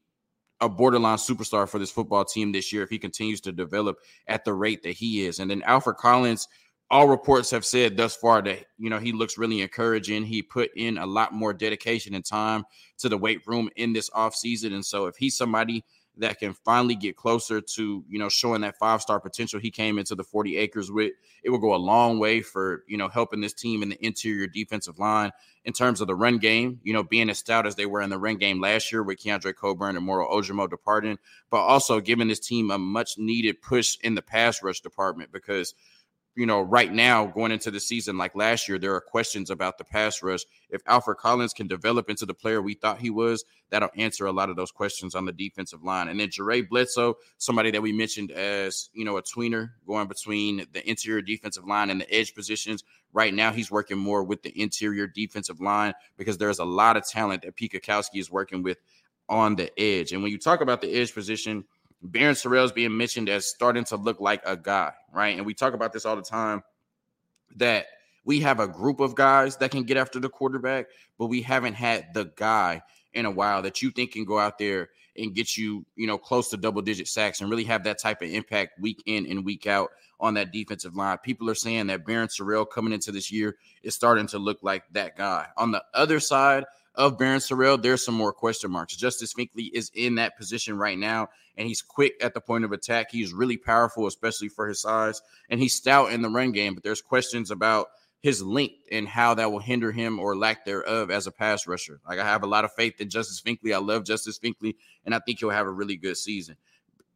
a 0.60 0.68
borderline 0.68 1.18
superstar 1.18 1.68
for 1.68 1.78
this 1.78 1.90
football 1.90 2.24
team 2.24 2.52
this 2.52 2.72
year 2.72 2.82
if 2.82 2.90
he 2.90 2.98
continues 2.98 3.40
to 3.42 3.52
develop 3.52 3.98
at 4.26 4.44
the 4.44 4.54
rate 4.54 4.82
that 4.82 4.92
he 4.92 5.26
is. 5.26 5.38
And 5.38 5.50
then 5.50 5.62
Alfred 5.62 5.96
Collins, 5.96 6.48
all 6.90 7.08
reports 7.08 7.50
have 7.50 7.64
said 7.64 7.96
thus 7.96 8.16
far 8.16 8.40
that 8.42 8.64
you 8.78 8.88
know 8.88 8.98
he 8.98 9.12
looks 9.12 9.38
really 9.38 9.60
encouraging. 9.60 10.24
He 10.24 10.42
put 10.42 10.70
in 10.76 10.98
a 10.98 11.06
lot 11.06 11.32
more 11.32 11.52
dedication 11.52 12.14
and 12.14 12.24
time 12.24 12.64
to 12.98 13.08
the 13.08 13.18
weight 13.18 13.40
room 13.46 13.68
in 13.76 13.92
this 13.92 14.08
offseason. 14.10 14.72
And 14.72 14.86
so 14.86 15.06
if 15.06 15.16
he's 15.16 15.36
somebody 15.36 15.84
that 16.18 16.38
can 16.38 16.54
finally 16.64 16.94
get 16.94 17.16
closer 17.16 17.60
to 17.60 18.04
you 18.08 18.18
know 18.18 18.28
showing 18.28 18.62
that 18.62 18.78
five 18.78 19.02
star 19.02 19.20
potential 19.20 19.60
he 19.60 19.70
came 19.70 19.98
into 19.98 20.14
the 20.14 20.24
40 20.24 20.56
acres 20.56 20.90
with 20.90 21.12
it 21.42 21.50
will 21.50 21.58
go 21.58 21.74
a 21.74 21.76
long 21.76 22.18
way 22.18 22.40
for 22.42 22.84
you 22.88 22.96
know 22.96 23.08
helping 23.08 23.40
this 23.40 23.52
team 23.52 23.82
in 23.82 23.88
the 23.88 24.04
interior 24.04 24.46
defensive 24.46 24.98
line 24.98 25.30
in 25.64 25.72
terms 25.72 26.00
of 26.00 26.06
the 26.06 26.14
run 26.14 26.38
game 26.38 26.80
you 26.82 26.92
know 26.92 27.02
being 27.02 27.28
as 27.30 27.38
stout 27.38 27.66
as 27.66 27.74
they 27.74 27.86
were 27.86 28.00
in 28.00 28.10
the 28.10 28.18
run 28.18 28.36
game 28.36 28.60
last 28.60 28.90
year 28.90 29.02
with 29.02 29.18
Keondre 29.18 29.54
Coburn 29.54 29.96
and 29.96 30.04
Moro 30.04 30.28
Ojomo 30.28 30.68
departing 30.68 31.18
but 31.50 31.58
also 31.58 32.00
giving 32.00 32.28
this 32.28 32.40
team 32.40 32.70
a 32.70 32.78
much 32.78 33.18
needed 33.18 33.60
push 33.60 33.96
in 34.02 34.14
the 34.14 34.22
pass 34.22 34.62
rush 34.62 34.80
department 34.80 35.32
because 35.32 35.74
you 36.36 36.44
know, 36.44 36.60
right 36.60 36.92
now 36.92 37.26
going 37.26 37.50
into 37.50 37.70
the 37.70 37.80
season, 37.80 38.18
like 38.18 38.36
last 38.36 38.68
year, 38.68 38.78
there 38.78 38.94
are 38.94 39.00
questions 39.00 39.50
about 39.50 39.78
the 39.78 39.84
pass 39.84 40.22
rush. 40.22 40.42
If 40.68 40.82
Alfred 40.86 41.16
Collins 41.16 41.54
can 41.54 41.66
develop 41.66 42.10
into 42.10 42.26
the 42.26 42.34
player 42.34 42.60
we 42.60 42.74
thought 42.74 43.00
he 43.00 43.08
was, 43.08 43.44
that'll 43.70 43.88
answer 43.96 44.26
a 44.26 44.32
lot 44.32 44.50
of 44.50 44.56
those 44.56 44.70
questions 44.70 45.14
on 45.14 45.24
the 45.24 45.32
defensive 45.32 45.82
line. 45.82 46.08
And 46.08 46.20
then 46.20 46.30
Jere 46.30 46.60
Bledsoe, 46.60 47.16
somebody 47.38 47.70
that 47.70 47.80
we 47.80 47.90
mentioned 47.90 48.30
as, 48.32 48.90
you 48.92 49.04
know, 49.04 49.16
a 49.16 49.22
tweener 49.22 49.70
going 49.86 50.08
between 50.08 50.66
the 50.74 50.88
interior 50.88 51.22
defensive 51.22 51.66
line 51.66 51.88
and 51.88 52.02
the 52.02 52.14
edge 52.14 52.34
positions. 52.34 52.84
Right 53.14 53.32
now, 53.32 53.50
he's 53.50 53.70
working 53.70 53.96
more 53.96 54.22
with 54.22 54.42
the 54.42 54.60
interior 54.60 55.06
defensive 55.06 55.60
line 55.60 55.94
because 56.18 56.36
there's 56.36 56.58
a 56.58 56.64
lot 56.64 56.98
of 56.98 57.08
talent 57.08 57.42
that 57.42 57.56
Pete 57.56 57.72
Kwiatkowski 57.72 58.20
is 58.20 58.30
working 58.30 58.62
with 58.62 58.76
on 59.28 59.56
the 59.56 59.72
edge. 59.80 60.12
And 60.12 60.22
when 60.22 60.30
you 60.30 60.38
talk 60.38 60.60
about 60.60 60.82
the 60.82 60.92
edge 60.92 61.14
position, 61.14 61.64
Barryn 62.12 62.32
Sorrell's 62.32 62.72
being 62.72 62.96
mentioned 62.96 63.28
as 63.28 63.46
starting 63.46 63.84
to 63.84 63.96
look 63.96 64.20
like 64.20 64.42
a 64.44 64.56
guy, 64.56 64.92
right? 65.12 65.36
And 65.36 65.46
we 65.46 65.54
talk 65.54 65.74
about 65.74 65.92
this 65.92 66.04
all 66.04 66.16
the 66.16 66.22
time 66.22 66.62
that 67.56 67.86
we 68.24 68.40
have 68.40 68.60
a 68.60 68.68
group 68.68 69.00
of 69.00 69.14
guys 69.14 69.56
that 69.58 69.70
can 69.70 69.84
get 69.84 69.96
after 69.96 70.18
the 70.18 70.28
quarterback, 70.28 70.86
but 71.18 71.26
we 71.26 71.42
haven't 71.42 71.74
had 71.74 72.12
the 72.12 72.32
guy 72.36 72.82
in 73.14 73.24
a 73.24 73.30
while 73.30 73.62
that 73.62 73.82
you 73.82 73.90
think 73.90 74.12
can 74.12 74.24
go 74.24 74.38
out 74.38 74.58
there 74.58 74.90
and 75.16 75.34
get 75.34 75.56
you, 75.56 75.86
you 75.96 76.06
know, 76.06 76.18
close 76.18 76.50
to 76.50 76.56
double 76.56 76.82
digit 76.82 77.08
sacks 77.08 77.40
and 77.40 77.48
really 77.48 77.64
have 77.64 77.84
that 77.84 77.98
type 77.98 78.20
of 78.20 78.28
impact 78.28 78.78
week 78.78 79.02
in 79.06 79.26
and 79.26 79.44
week 79.44 79.66
out 79.66 79.90
on 80.20 80.34
that 80.34 80.52
defensive 80.52 80.96
line. 80.96 81.18
People 81.18 81.48
are 81.48 81.54
saying 81.54 81.86
that 81.86 82.04
Barryn 82.04 82.28
Sorrell 82.28 82.68
coming 82.68 82.92
into 82.92 83.12
this 83.12 83.30
year 83.30 83.56
is 83.82 83.94
starting 83.94 84.26
to 84.28 84.38
look 84.38 84.58
like 84.62 84.84
that 84.92 85.16
guy. 85.16 85.46
On 85.56 85.70
the 85.70 85.82
other 85.94 86.20
side, 86.20 86.64
of 86.96 87.18
Barryn 87.18 87.38
Sorrell, 87.38 87.80
there's 87.80 88.04
some 88.04 88.14
more 88.14 88.32
question 88.32 88.70
marks. 88.70 88.96
Justice 88.96 89.34
Finkley 89.34 89.70
is 89.72 89.90
in 89.94 90.14
that 90.16 90.36
position 90.36 90.78
right 90.78 90.98
now, 90.98 91.28
and 91.56 91.68
he's 91.68 91.82
quick 91.82 92.14
at 92.22 92.34
the 92.34 92.40
point 92.40 92.64
of 92.64 92.72
attack. 92.72 93.10
He's 93.10 93.32
really 93.32 93.56
powerful, 93.56 94.06
especially 94.06 94.48
for 94.48 94.68
his 94.68 94.80
size, 94.80 95.20
and 95.50 95.60
he's 95.60 95.74
stout 95.74 96.12
in 96.12 96.22
the 96.22 96.30
run 96.30 96.52
game. 96.52 96.74
But 96.74 96.84
there's 96.84 97.02
questions 97.02 97.50
about 97.50 97.88
his 98.20 98.42
length 98.42 98.74
and 98.90 99.06
how 99.06 99.34
that 99.34 99.52
will 99.52 99.60
hinder 99.60 99.92
him 99.92 100.18
or 100.18 100.36
lack 100.36 100.64
thereof 100.64 101.10
as 101.10 101.26
a 101.26 101.32
pass 101.32 101.66
rusher. 101.66 102.00
Like 102.08 102.18
I 102.18 102.24
have 102.24 102.42
a 102.42 102.48
lot 102.48 102.64
of 102.64 102.72
faith 102.72 103.00
in 103.00 103.10
Justice 103.10 103.40
Finkley. 103.40 103.74
I 103.74 103.78
love 103.78 104.04
Justice 104.04 104.38
Finkley, 104.38 104.74
and 105.04 105.14
I 105.14 105.20
think 105.20 105.38
he'll 105.38 105.50
have 105.50 105.66
a 105.66 105.70
really 105.70 105.96
good 105.96 106.16
season. 106.16 106.56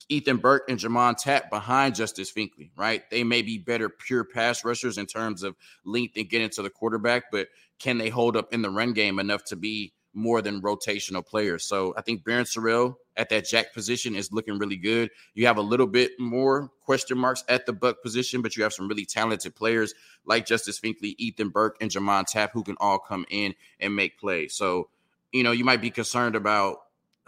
Ethan 0.08 0.38
Burke 0.38 0.68
and 0.68 0.78
J'Mond 0.78 1.18
Tapp 1.18 1.50
behind 1.50 1.94
Justice 1.94 2.32
Finkley, 2.32 2.70
right? 2.76 3.08
They 3.10 3.22
may 3.22 3.42
be 3.42 3.58
better 3.58 3.88
pure 3.88 4.24
pass 4.24 4.64
rushers 4.64 4.98
in 4.98 5.06
terms 5.06 5.42
of 5.42 5.56
length 5.84 6.16
and 6.16 6.28
getting 6.28 6.50
to 6.50 6.62
the 6.62 6.70
quarterback, 6.70 7.30
but 7.30 7.48
can 7.80 7.98
they 7.98 8.10
hold 8.10 8.36
up 8.36 8.52
in 8.52 8.62
the 8.62 8.70
run 8.70 8.92
game 8.92 9.18
enough 9.18 9.42
to 9.46 9.56
be 9.56 9.92
more 10.14 10.42
than 10.42 10.62
rotational 10.62 11.26
players? 11.26 11.64
So 11.64 11.94
I 11.96 12.02
think 12.02 12.22
Barryn 12.22 12.42
Sorrell 12.42 12.94
at 13.16 13.30
that 13.30 13.46
jack 13.46 13.72
position 13.72 14.14
is 14.14 14.32
looking 14.32 14.58
really 14.58 14.76
good. 14.76 15.10
You 15.34 15.46
have 15.46 15.56
a 15.56 15.62
little 15.62 15.86
bit 15.86 16.12
more 16.18 16.70
question 16.84 17.18
marks 17.18 17.42
at 17.48 17.66
the 17.66 17.72
buck 17.72 18.02
position, 18.02 18.42
but 18.42 18.56
you 18.56 18.62
have 18.62 18.72
some 18.72 18.86
really 18.86 19.06
talented 19.06 19.56
players 19.56 19.94
like 20.24 20.46
Justice 20.46 20.78
Finkley, 20.78 21.14
Ethan 21.18 21.48
Burke, 21.48 21.76
and 21.80 21.90
J'Mond 21.90 22.26
Tapp 22.26 22.52
who 22.52 22.62
can 22.62 22.76
all 22.80 22.98
come 22.98 23.24
in 23.30 23.54
and 23.80 23.96
make 23.96 24.20
plays. 24.20 24.54
So, 24.54 24.88
you 25.32 25.42
know, 25.42 25.52
you 25.52 25.64
might 25.64 25.80
be 25.80 25.90
concerned 25.90 26.36
about 26.36 26.78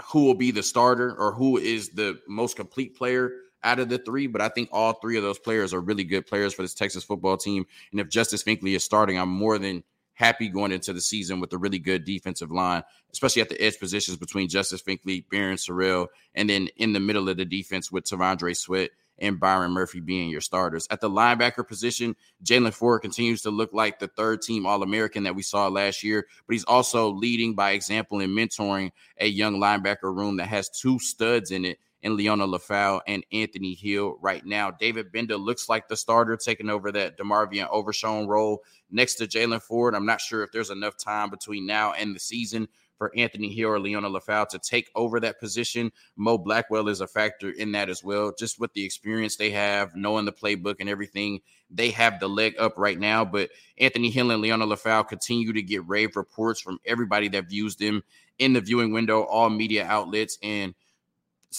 who 0.05 0.25
will 0.25 0.35
be 0.35 0.51
the 0.51 0.63
starter 0.63 1.15
or 1.19 1.33
who 1.33 1.57
is 1.57 1.91
the 1.91 2.19
most 2.29 2.57
complete 2.57 2.97
player 2.97 3.33
out 3.65 3.79
of 3.79 3.89
the 3.89 3.99
three, 3.99 4.27
but 4.27 4.41
I 4.41 4.49
think 4.49 4.69
all 4.73 4.95
three 4.95 5.17
of 5.17 5.23
those 5.23 5.39
players 5.39 5.73
are 5.73 5.81
really 5.81 6.05
good 6.05 6.27
players 6.27 6.53
for 6.53 6.63
this 6.63 6.75
Texas 6.75 7.05
football 7.05 7.37
team. 7.37 7.65
And 7.93 8.01
if 8.01 8.09
Justice 8.09 8.43
Finkley 8.43 8.75
is 8.75 8.85
starting, 8.85 9.19
I'm 9.19 9.29
more 9.29 9.59
than 9.59 9.85
happy 10.15 10.49
going 10.49 10.73
into 10.73 10.93
the 10.93 11.01
season 11.01 11.41
with 11.41 11.53
a 11.53 11.59
really 11.59 11.79
good 11.79 12.05
defensive 12.05 12.51
line, 12.51 12.83
especially 13.13 13.43
at 13.43 13.49
the 13.49 13.61
edge 13.61 13.79
positions 13.79 14.17
between 14.17 14.49
Justice 14.49 14.83
Finkley, 14.83 15.25
Barryn 15.33 15.55
Sorrell, 15.55 16.09
and 16.35 16.49
then 16.49 16.69
in 16.77 16.93
the 16.93 17.01
middle 17.01 17.29
of 17.29 17.37
the 17.37 17.45
defense 17.45 17.91
with 17.91 18.05
T'Vondre 18.05 18.57
Sweat 18.57 18.91
and 19.19 19.39
Byron 19.39 19.71
Murphy 19.73 20.01
being 20.01 20.31
your 20.31 20.41
starters. 20.41 20.87
At 20.91 21.01
the 21.01 21.11
linebacker 21.11 21.67
position, 21.67 22.17
Jaylan 22.45 22.73
Ford 22.73 23.03
continues 23.03 23.43
to 23.43 23.51
look 23.51 23.73
like 23.73 23.99
the 23.99 24.09
third 24.09 24.43
team 24.43 24.67
All 24.67 24.83
American 24.83 25.25
that 25.25 25.37
we 25.37 25.43
saw 25.43 25.69
last 25.69 26.03
year, 26.03 26.27
but 26.47 26.55
he's 26.55 26.65
also 26.65 27.11
leading 27.11 27.55
by 27.55 27.73
example 27.73 28.21
and 28.21 28.37
mentoring 28.37 28.91
a 29.19 29.27
young 29.27 29.61
linebacker 29.61 30.15
room 30.15 30.39
that 30.39 30.49
has 30.49 30.69
two 30.69 30.99
studs 30.99 31.51
in 31.51 31.65
it 31.65 31.79
and 32.03 32.19
Liona 32.19 32.47
Lefau 32.47 33.01
and 33.07 33.25
Anthony 33.33 33.75
Hill 33.75 34.17
right 34.21 34.45
now. 34.45 34.71
David 34.71 35.13
Gbenda 35.13 35.39
looks 35.43 35.69
like 35.69 35.89
the 35.89 35.97
starter 35.97 36.37
taking 36.37 36.71
over 36.71 36.91
that 36.93 37.19
DeMarvion 37.19 37.69
Overshown 37.71 38.27
role 38.27 38.63
next 38.91 39.17
to 39.17 39.27
Jaylan 39.27 39.63
Ford. 39.63 39.95
I'm 39.95 40.07
not 40.07 40.21
sure 40.21 40.43
if 40.43 40.53
there's 40.53 40.71
enough 40.71 40.97
time 40.97 41.31
between 41.31 41.67
now 41.67 41.93
and 41.93 42.15
the 42.15 42.21
season 42.21 42.69
for 43.03 43.13
Anthony 43.17 43.53
Hill 43.53 43.71
or 43.71 43.79
Liona 43.79 44.09
Lefau 44.09 44.47
to 44.49 44.61
take 44.61 44.89
over 44.95 45.19
that 45.19 45.41
position. 45.41 45.91
Mo 46.17 46.39
Blackwell 46.39 46.89
is 46.89 47.01
a 47.01 47.07
factor 47.09 47.51
in 47.51 47.73
that 47.73 47.89
as 47.89 48.05
well. 48.05 48.33
Just 48.39 48.61
with 48.61 48.73
the 48.75 48.85
experience 48.85 49.35
they 49.35 49.51
have, 49.51 49.97
knowing 49.97 50.25
the 50.25 50.33
playbook 50.33 50.77
and 50.79 50.89
everything, 50.89 51.41
they 51.69 51.91
have 51.91 52.21
the 52.21 52.29
leg 52.29 52.55
up 52.61 52.75
right 52.77 52.99
now. 52.99 53.25
But 53.25 53.51
Anthony 53.79 54.09
Hill 54.09 54.31
and 54.31 54.41
Liona 54.41 54.73
Lefau 54.73 55.09
continue 55.09 55.53
to 55.53 55.63
get 55.63 55.89
rave 55.89 56.15
reports 56.15 56.61
from 56.61 56.79
everybody 56.85 57.29
that 57.31 57.49
views 57.49 57.75
them 57.75 58.05
in 58.39 58.53
the 58.53 58.61
viewing 58.61 58.93
window, 58.93 59.23
all 59.23 59.51
media 59.51 59.85
outlets, 59.85 60.39
and 60.43 60.73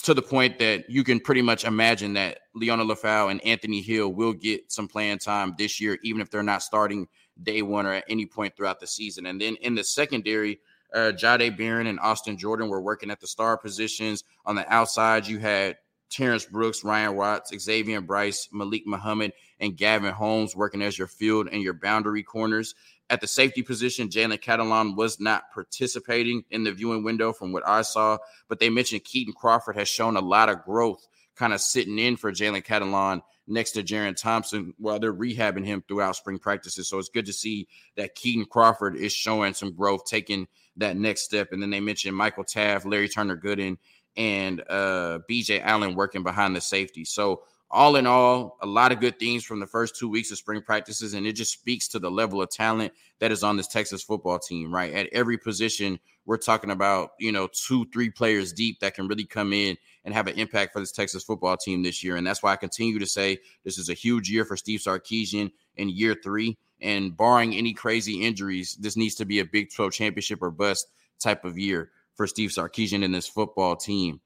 to 0.01 0.13
the 0.13 0.21
point 0.21 0.57
that 0.59 0.89
you 0.89 1.03
can 1.03 1.19
pretty 1.19 1.41
much 1.41 1.65
imagine 1.65 2.13
that 2.13 2.39
Liona 2.55 2.89
Lefau 2.89 3.29
and 3.29 3.43
Anthony 3.45 3.81
Hill 3.81 4.11
will 4.11 4.33
get 4.33 4.71
some 4.71 4.87
playing 4.87 5.19
time 5.19 5.53
this 5.57 5.79
year, 5.79 5.99
even 6.03 6.19
if 6.19 6.31
they're 6.31 6.43
not 6.43 6.63
starting 6.63 7.07
day 7.43 7.61
one 7.61 7.85
or 7.85 7.93
at 7.93 8.03
any 8.09 8.25
point 8.25 8.55
throughout 8.55 8.79
the 8.79 8.87
season. 8.87 9.27
And 9.27 9.39
then 9.39 9.55
in 9.57 9.75
the 9.75 9.83
secondary, 9.83 10.59
uh, 10.93 11.11
Jahdae 11.15 11.57
Barron 11.57 11.87
and 11.87 11.99
Austin 11.99 12.37
Jordan 12.37 12.69
were 12.69 12.81
working 12.81 13.11
at 13.11 13.19
the 13.19 13.27
star 13.27 13.57
positions. 13.57 14.23
On 14.45 14.55
the 14.55 14.71
outside, 14.71 15.27
you 15.27 15.39
had 15.39 15.77
Terrence 16.09 16.45
Brooks, 16.45 16.83
Ryan 16.83 17.15
Watts, 17.15 17.51
Xavier 17.57 18.01
Bryce, 18.01 18.49
Malik 18.51 18.83
Muhammad, 18.85 19.33
and 19.59 19.75
Gavin 19.75 20.13
Holmes 20.13 20.55
working 20.55 20.81
as 20.81 20.97
your 20.97 21.07
field 21.07 21.49
and 21.51 21.61
your 21.61 21.73
boundary 21.73 22.21
corners. 22.21 22.75
At 23.09 23.21
the 23.21 23.27
safety 23.27 23.61
position, 23.61 24.09
Jalen 24.09 24.39
Catalon 24.41 24.95
was 24.95 25.19
not 25.19 25.51
participating 25.53 26.43
in 26.49 26.63
the 26.63 26.71
viewing 26.71 27.03
window 27.03 27.33
from 27.33 27.51
what 27.51 27.67
I 27.67 27.81
saw, 27.81 28.17
but 28.47 28.59
they 28.59 28.69
mentioned 28.69 29.03
Keaton 29.03 29.33
Crawford 29.33 29.75
has 29.75 29.87
shown 29.87 30.15
a 30.15 30.21
lot 30.21 30.49
of 30.49 30.63
growth 30.63 31.05
kind 31.35 31.53
of 31.53 31.61
sitting 31.61 31.99
in 31.99 32.15
for 32.15 32.31
Jalen 32.31 32.65
Catalon 32.65 33.21
next 33.47 33.71
to 33.71 33.83
Jerrin 33.83 34.15
Thompson 34.15 34.73
while 34.77 34.99
they're 34.99 35.13
rehabbing 35.13 35.65
him 35.65 35.83
throughout 35.87 36.15
spring 36.15 36.39
practices. 36.39 36.87
So 36.87 36.97
it's 36.97 37.09
good 37.09 37.25
to 37.25 37.33
see 37.33 37.67
that 37.97 38.15
Keaton 38.15 38.45
Crawford 38.45 38.95
is 38.95 39.11
showing 39.11 39.53
some 39.53 39.73
growth, 39.73 40.05
taking 40.05 40.47
that 40.77 40.95
next 40.95 41.23
step. 41.23 41.51
And 41.51 41.61
then 41.61 41.69
they 41.69 41.79
mentioned 41.79 42.15
Michael 42.15 42.45
Taaffe, 42.45 42.85
Larry 42.85 43.09
Turner 43.09 43.37
Gooden, 43.37 43.77
and 44.15 44.61
uh, 44.69 45.19
BJ 45.29 45.61
Allen 45.61 45.95
working 45.95 46.23
behind 46.23 46.55
the 46.55 46.61
safety. 46.61 47.03
So 47.03 47.43
all 47.73 47.95
in 47.95 48.05
all, 48.05 48.55
a 48.61 48.67
lot 48.67 48.91
of 48.91 48.99
good 48.99 49.17
things 49.17 49.43
from 49.43 49.59
the 49.59 49.65
first 49.65 49.95
two 49.95 50.07
weeks 50.07 50.31
of 50.31 50.37
spring 50.37 50.61
practices, 50.61 51.15
and 51.15 51.25
it 51.25 51.33
just 51.33 51.51
speaks 51.51 51.87
to 51.87 51.97
the 51.97 52.11
level 52.11 52.39
of 52.39 52.51
talent 52.51 52.93
that 53.19 53.31
is 53.31 53.43
on 53.43 53.57
this 53.57 53.67
Texas 53.67 54.03
football 54.03 54.37
team. 54.37 54.73
Right 54.73 54.93
at 54.93 55.09
every 55.11 55.39
position, 55.39 55.99
we're 56.25 56.37
talking 56.37 56.69
about 56.69 57.11
you 57.19 57.31
know 57.31 57.49
two, 57.51 57.85
three 57.91 58.11
players 58.11 58.53
deep 58.53 58.79
that 58.79 58.93
can 58.93 59.07
really 59.07 59.25
come 59.25 59.53
in 59.53 59.75
and 60.05 60.13
have 60.13 60.27
an 60.27 60.37
impact 60.37 60.71
for 60.71 60.79
this 60.79 60.91
Texas 60.91 61.23
football 61.23 61.57
team 61.57 61.81
this 61.81 62.03
year. 62.03 62.15
And 62.15 62.27
that's 62.27 62.43
why 62.43 62.53
I 62.53 62.57
continue 62.57 62.99
to 62.99 63.07
say 63.07 63.39
this 63.63 63.79
is 63.79 63.89
a 63.89 63.95
huge 63.95 64.29
year 64.29 64.45
for 64.45 64.55
Steve 64.55 64.79
Sarkisian 64.79 65.51
in 65.75 65.89
year 65.89 66.15
three. 66.23 66.57
And 66.79 67.17
barring 67.17 67.55
any 67.55 67.73
crazy 67.73 68.21
injuries, 68.21 68.77
this 68.79 68.95
needs 68.95 69.15
to 69.15 69.25
be 69.25 69.39
a 69.39 69.45
Big 69.45 69.73
12 69.73 69.93
championship 69.93 70.43
or 70.43 70.51
bust 70.51 70.87
type 71.19 71.43
of 71.43 71.57
year 71.57 71.89
for 72.13 72.27
Steve 72.27 72.51
Sarkisian 72.51 73.03
and 73.03 73.15
this 73.15 73.27
football 73.27 73.75
team 73.75 74.19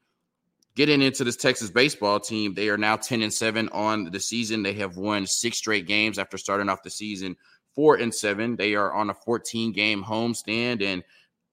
getting 0.78 1.02
into 1.02 1.24
this 1.24 1.36
Texas 1.36 1.72
baseball 1.72 2.20
team, 2.20 2.54
they 2.54 2.70
are 2.70 2.78
now 2.78 2.96
10 2.96 3.24
and 3.24 3.34
7 3.34 3.68
on 3.70 4.12
the 4.12 4.20
season. 4.20 4.62
They 4.62 4.74
have 4.74 4.96
won 4.96 5.26
six 5.26 5.58
straight 5.58 5.88
games 5.88 6.20
after 6.20 6.38
starting 6.38 6.70
off 6.70 6.84
the 6.84 6.92
season 6.92 7.36
4 7.74 7.96
and 7.96 8.13
7. 8.13 8.56
They 8.56 8.76
are 8.76 8.94
on 8.94 9.10
a 9.10 9.13
14 9.13 9.74
game 9.74 10.04
homestand 10.04 10.84
and 10.84 11.04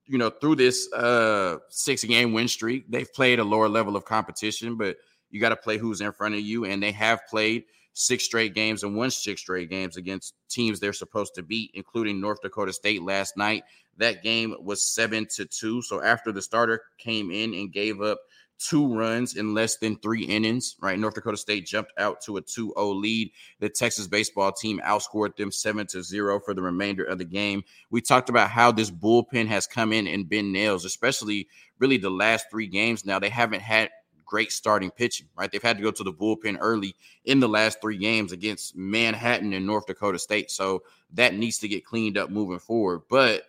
you 0.07 0.19
know, 0.19 0.29
through 0.29 0.57
this 0.57 0.93
uh 0.93 1.57
six 1.71 2.05
game 2.05 2.35
win 2.35 2.47
streak, 2.47 2.85
they've 2.91 3.11
played 3.15 3.39
a 3.39 3.45
lower 3.45 3.71
level 3.71 3.97
of 3.97 4.05
competition, 4.05 4.77
but 4.77 4.99
you 5.31 5.41
got 5.41 5.49
to 5.49 5.57
play 5.57 5.79
who's 5.79 6.03
in 6.03 6.13
front 6.13 6.35
of 6.35 6.43
you 6.43 6.67
and 6.67 6.83
they 6.83 6.93
have 6.93 7.27
played 7.27 7.65
six 7.95 8.25
straight 8.25 8.53
games 8.53 8.83
and 8.83 8.95
won 8.95 9.11
six 9.11 9.41
straight 9.41 9.71
games 9.71 9.97
against 9.97 10.35
teams 10.51 10.79
they're 10.79 10.93
supposed 10.93 11.35
to 11.37 11.43
beat, 11.43 11.71
including 11.73 12.21
North 12.21 12.43
Dakota 12.43 12.75
State 12.75 13.01
last 13.01 13.39
night. 13.39 13.65
That 13.97 14.23
game 14.23 14.55
was 14.61 14.85
seven 14.85 15.27
to 15.37 15.47
two. 15.47 15.81
So 15.81 16.03
after 16.03 16.31
the 16.31 16.43
starter 16.43 16.83
came 16.99 17.31
in 17.31 17.55
and 17.55 17.73
gave 17.73 18.03
up 18.03 18.19
two 18.59 18.95
runs 18.95 19.37
in 19.37 19.55
less 19.55 19.77
than 19.77 19.97
three 19.97 20.25
innings, 20.25 20.77
right? 20.81 20.99
North 20.99 21.15
Dakota 21.15 21.37
State 21.37 21.67
jumped 21.67 21.93
out 21.99 22.21
to 22.23 22.37
a 22.37 22.41
2 22.41 22.75
0 22.77 22.89
lead. 22.91 23.31
The 23.61 23.69
Texas 23.69 24.07
baseball 24.07 24.53
team 24.53 24.81
outscored 24.85 25.37
them 25.37 25.51
7 25.51 25.87
to 25.89 26.03
0 26.03 26.41
for 26.41 26.55
the 26.55 26.63
remainder 26.63 27.05
of 27.05 27.19
the 27.19 27.25
game. 27.25 27.65
We 27.91 28.01
talked 28.01 28.29
about 28.29 28.51
how 28.51 28.73
this 28.73 28.91
bullpen 28.91 29.47
has 29.49 29.67
come 29.67 29.93
in 29.93 30.07
and 30.07 30.29
been 30.29 30.53
nails, 30.53 30.85
especially 30.85 31.49
really 31.79 31.99
the 31.99 32.11
last 32.11 32.47
three 32.51 32.67
games 32.67 33.05
now. 33.05 33.19
They 33.19 33.29
haven't 33.29 33.63
had 33.63 33.91
great 34.25 34.53
starting 34.53 34.91
pitching, 34.91 35.29
right? 35.37 35.51
They've 35.51 35.63
had 35.63 35.77
to 35.77 35.83
go 35.83 35.91
to 35.91 36.05
the 36.05 36.13
bullpen 36.13 36.57
early 36.61 36.95
in 37.25 37.41
the 37.41 37.49
last 37.49 37.81
three 37.81 37.99
games 37.99 38.33
against 38.33 38.77
Manhattan 38.77 39.53
and 39.53 39.67
North 39.67 39.87
Dakota 39.87 40.19
State. 40.19 40.51
So 40.51 40.83
that 41.13 41.35
needs 41.35 41.59
to 41.59 41.69
get 41.69 41.85
cleaned 41.85 42.19
up 42.19 42.31
moving 42.31 42.59
forward. 42.59 43.03
But 43.09 43.45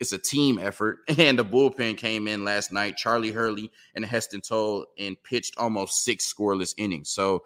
it's 0.00 0.12
a 0.12 0.18
team 0.18 0.58
effort. 0.58 0.98
And 1.18 1.38
the 1.38 1.44
bullpen 1.44 1.96
came 1.96 2.28
in 2.28 2.44
last 2.44 2.72
night. 2.72 2.96
Charlie 2.96 3.30
Hurley 3.30 3.70
and 3.94 4.04
Heston 4.04 4.40
Tole 4.40 4.86
and 4.98 5.20
pitched 5.22 5.56
almost 5.58 6.04
six 6.04 6.32
scoreless 6.32 6.74
innings. 6.76 7.10
So 7.10 7.44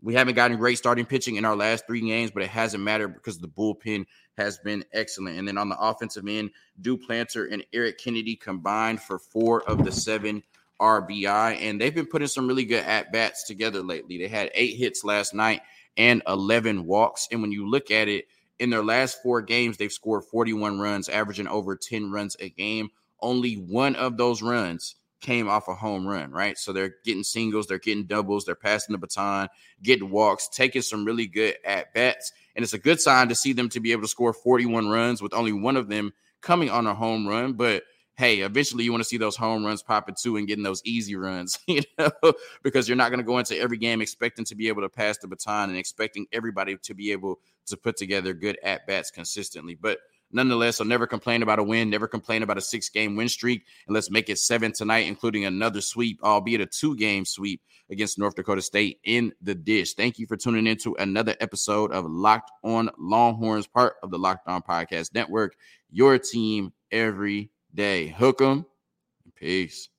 we 0.00 0.14
haven't 0.14 0.34
gotten 0.34 0.56
great 0.56 0.78
starting 0.78 1.06
pitching 1.06 1.36
in 1.36 1.44
our 1.44 1.54
last 1.54 1.86
three 1.86 2.00
games, 2.00 2.30
but 2.30 2.42
it 2.42 2.48
hasn't 2.48 2.82
mattered 2.82 3.14
because 3.14 3.38
the 3.38 3.48
bullpen 3.48 4.06
has 4.36 4.58
been 4.58 4.84
excellent. 4.92 5.38
And 5.38 5.46
then 5.46 5.58
on 5.58 5.68
the 5.68 5.78
offensive 5.78 6.26
end, 6.26 6.50
Duplantier 6.80 7.52
and 7.52 7.64
Eric 7.72 7.98
Kennedy 7.98 8.34
combined 8.34 9.00
for 9.00 9.18
four 9.18 9.62
of 9.62 9.84
the 9.84 9.92
seven 9.92 10.42
RBI, 10.80 11.60
and 11.62 11.80
they've 11.80 11.94
been 11.94 12.06
putting 12.06 12.26
some 12.26 12.48
really 12.48 12.64
good 12.64 12.84
at 12.84 13.12
bats 13.12 13.44
together 13.44 13.82
lately. 13.82 14.18
They 14.18 14.28
had 14.28 14.50
eight 14.54 14.76
hits 14.76 15.04
last 15.04 15.34
night 15.34 15.62
and 15.96 16.22
11 16.26 16.84
walks. 16.86 17.28
And 17.30 17.40
when 17.40 17.52
you 17.52 17.68
look 17.68 17.90
at 17.90 18.08
it, 18.08 18.26
in 18.62 18.70
their 18.70 18.84
last 18.84 19.20
four 19.24 19.42
games, 19.42 19.76
they've 19.76 19.92
scored 19.92 20.22
41 20.24 20.78
runs, 20.78 21.08
averaging 21.08 21.48
over 21.48 21.74
10 21.74 22.12
runs 22.12 22.36
a 22.38 22.48
game. 22.48 22.90
Only 23.20 23.54
one 23.54 23.96
of 23.96 24.16
those 24.16 24.40
runs 24.40 24.94
came 25.20 25.48
off 25.48 25.66
a 25.66 25.74
home 25.74 26.06
run, 26.06 26.30
right? 26.30 26.56
So 26.56 26.72
they're 26.72 26.94
getting 27.04 27.24
singles, 27.24 27.66
they're 27.66 27.80
getting 27.80 28.06
doubles, 28.06 28.44
they're 28.44 28.54
passing 28.54 28.92
the 28.92 28.98
baton, 28.98 29.48
getting 29.82 30.10
walks, 30.10 30.48
taking 30.48 30.82
some 30.82 31.04
really 31.04 31.26
good 31.26 31.56
at 31.64 31.92
bats. 31.92 32.30
And 32.54 32.62
it's 32.62 32.72
a 32.72 32.78
good 32.78 33.00
sign 33.00 33.28
to 33.30 33.34
see 33.34 33.52
them 33.52 33.68
to 33.70 33.80
be 33.80 33.90
able 33.90 34.02
to 34.02 34.08
score 34.08 34.32
41 34.32 34.88
runs 34.88 35.20
with 35.20 35.34
only 35.34 35.52
one 35.52 35.76
of 35.76 35.88
them 35.88 36.12
coming 36.40 36.70
on 36.70 36.86
a 36.86 36.94
home 36.94 37.26
run. 37.26 37.54
But 37.54 37.82
hey, 38.16 38.40
eventually 38.40 38.84
you 38.84 38.92
want 38.92 39.02
to 39.02 39.08
see 39.08 39.16
those 39.16 39.36
home 39.36 39.64
runs 39.64 39.82
popping 39.82 40.14
too 40.20 40.36
and 40.36 40.46
getting 40.46 40.64
those 40.64 40.82
easy 40.84 41.16
runs, 41.16 41.58
you 41.66 41.82
know, 41.98 42.32
because 42.62 42.88
you're 42.88 42.96
not 42.96 43.10
going 43.10 43.20
to 43.20 43.24
go 43.24 43.38
into 43.38 43.58
every 43.58 43.78
game 43.78 44.00
expecting 44.00 44.44
to 44.46 44.54
be 44.54 44.68
able 44.68 44.82
to 44.82 44.88
pass 44.88 45.18
the 45.18 45.28
baton 45.28 45.70
and 45.70 45.78
expecting 45.78 46.26
everybody 46.32 46.76
to 46.76 46.94
be 46.94 47.12
able 47.12 47.40
to 47.66 47.76
put 47.76 47.96
together 47.96 48.34
good 48.34 48.58
at 48.62 48.86
bats 48.86 49.10
consistently. 49.10 49.74
But 49.74 49.98
nonetheless, 50.30 50.80
I'll 50.80 50.86
never 50.86 51.06
complain 51.06 51.42
about 51.42 51.58
a 51.58 51.62
win, 51.62 51.90
never 51.90 52.08
complain 52.08 52.42
about 52.42 52.58
a 52.58 52.62
six 52.62 52.88
game 52.88 53.16
win 53.16 53.28
streak. 53.28 53.64
And 53.86 53.94
let's 53.94 54.10
make 54.10 54.28
it 54.28 54.38
seven 54.38 54.72
tonight, 54.72 55.06
including 55.06 55.44
another 55.44 55.80
sweep, 55.80 56.18
albeit 56.22 56.60
a 56.60 56.66
two 56.66 56.96
game 56.96 57.24
sweep 57.24 57.62
against 57.90 58.18
North 58.18 58.34
Dakota 58.34 58.62
State 58.62 58.98
in 59.04 59.32
the 59.42 59.54
dish. 59.54 59.94
Thank 59.94 60.18
you 60.18 60.26
for 60.26 60.36
tuning 60.36 60.66
in 60.66 60.78
to 60.78 60.96
another 60.98 61.36
episode 61.40 61.92
of 61.92 62.06
Locked 62.06 62.50
on 62.64 62.90
Longhorns, 62.98 63.66
part 63.66 63.94
of 64.02 64.10
the 64.10 64.18
Locked 64.18 64.48
on 64.48 64.62
Podcast 64.62 65.14
Network, 65.14 65.54
your 65.90 66.18
team 66.18 66.72
every 66.90 67.50
day. 67.74 68.08
Hook 68.08 68.40
'em. 68.42 68.66
Peace. 69.36 69.91